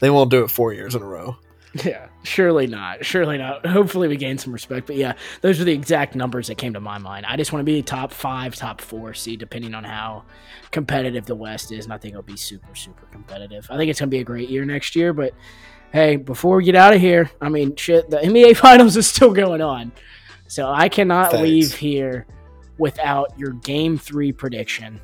[0.00, 1.36] They won't do it four years in a row.
[1.84, 3.04] Yeah, surely not.
[3.04, 3.66] Surely not.
[3.66, 4.86] Hopefully, we gain some respect.
[4.86, 7.26] But yeah, those are the exact numbers that came to my mind.
[7.26, 10.24] I just want to be top five, top four seed, depending on how
[10.70, 11.84] competitive the West is.
[11.84, 13.66] And I think it'll be super, super competitive.
[13.70, 15.12] I think it's going to be a great year next year.
[15.12, 15.34] But
[15.92, 19.32] hey, before we get out of here, I mean, shit, the NBA Finals is still
[19.32, 19.92] going on.
[20.48, 21.42] So I cannot Thanks.
[21.42, 22.26] leave here
[22.78, 25.00] without your game three prediction.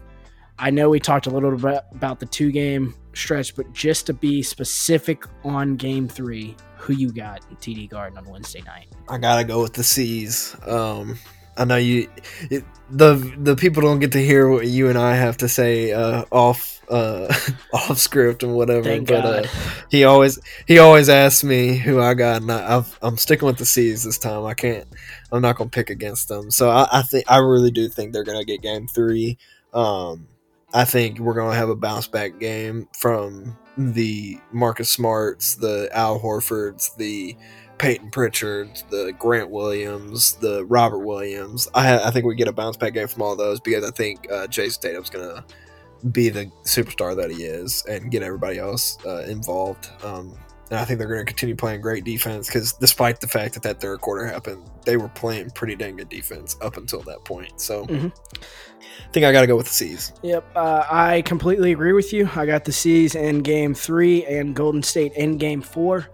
[0.59, 4.15] I know we talked a little bit about the two game stretch, but just to
[4.15, 8.89] be specific on game three, who you got in TD Garden on Wednesday night?
[9.09, 10.57] I gotta go with the C's.
[10.67, 11.19] Um,
[11.57, 12.09] I know you,
[12.51, 15.93] it, the the people don't get to hear what you and I have to say
[15.93, 17.33] uh, off uh,
[17.73, 18.85] off script and whatever.
[18.85, 19.47] Thank but uh,
[19.91, 23.59] he always he always asks me who I got, and I, I've, I'm sticking with
[23.59, 24.45] the C's this time.
[24.45, 24.87] I can't.
[25.31, 26.51] I'm not gonna pick against them.
[26.51, 29.39] So I, I think I really do think they're gonna get game three.
[29.73, 30.29] Um,
[30.75, 36.19] I think we're gonna have a bounce back game from the Marcus Smarts, the Al
[36.19, 37.37] Horfords, the
[37.79, 41.69] Payton Pritchard, the Grant Williams, the Robert Williams.
[41.75, 44.31] I, I think we get a bounce back game from all those because I think
[44.31, 45.45] uh, Jayson Tatum's gonna
[46.11, 49.91] be the superstar that he is and get everybody else uh, involved.
[50.05, 50.37] Um,
[50.73, 53.63] and I think they're going to continue playing great defense because despite the fact that
[53.65, 57.61] that third quarter happened, they were playing pretty dang good defense up until that point.
[57.61, 58.11] So Mhm.
[58.41, 60.13] I think I got to go with the C's.
[60.23, 62.27] Yep, uh, I completely agree with you.
[62.35, 66.09] I got the C's in game three and Golden State in game four.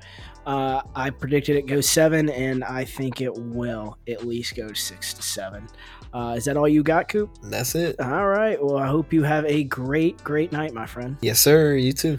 [0.45, 5.15] Uh, I predicted it goes seven, and I think it will at least go six
[5.15, 5.69] to seven.
[6.13, 7.31] Uh, is that all you got, Coop?
[7.45, 8.01] That's it.
[8.01, 8.59] All right.
[8.61, 11.17] Well, I hope you have a great, great night, my friend.
[11.21, 11.77] Yes, sir.
[11.77, 12.19] You too.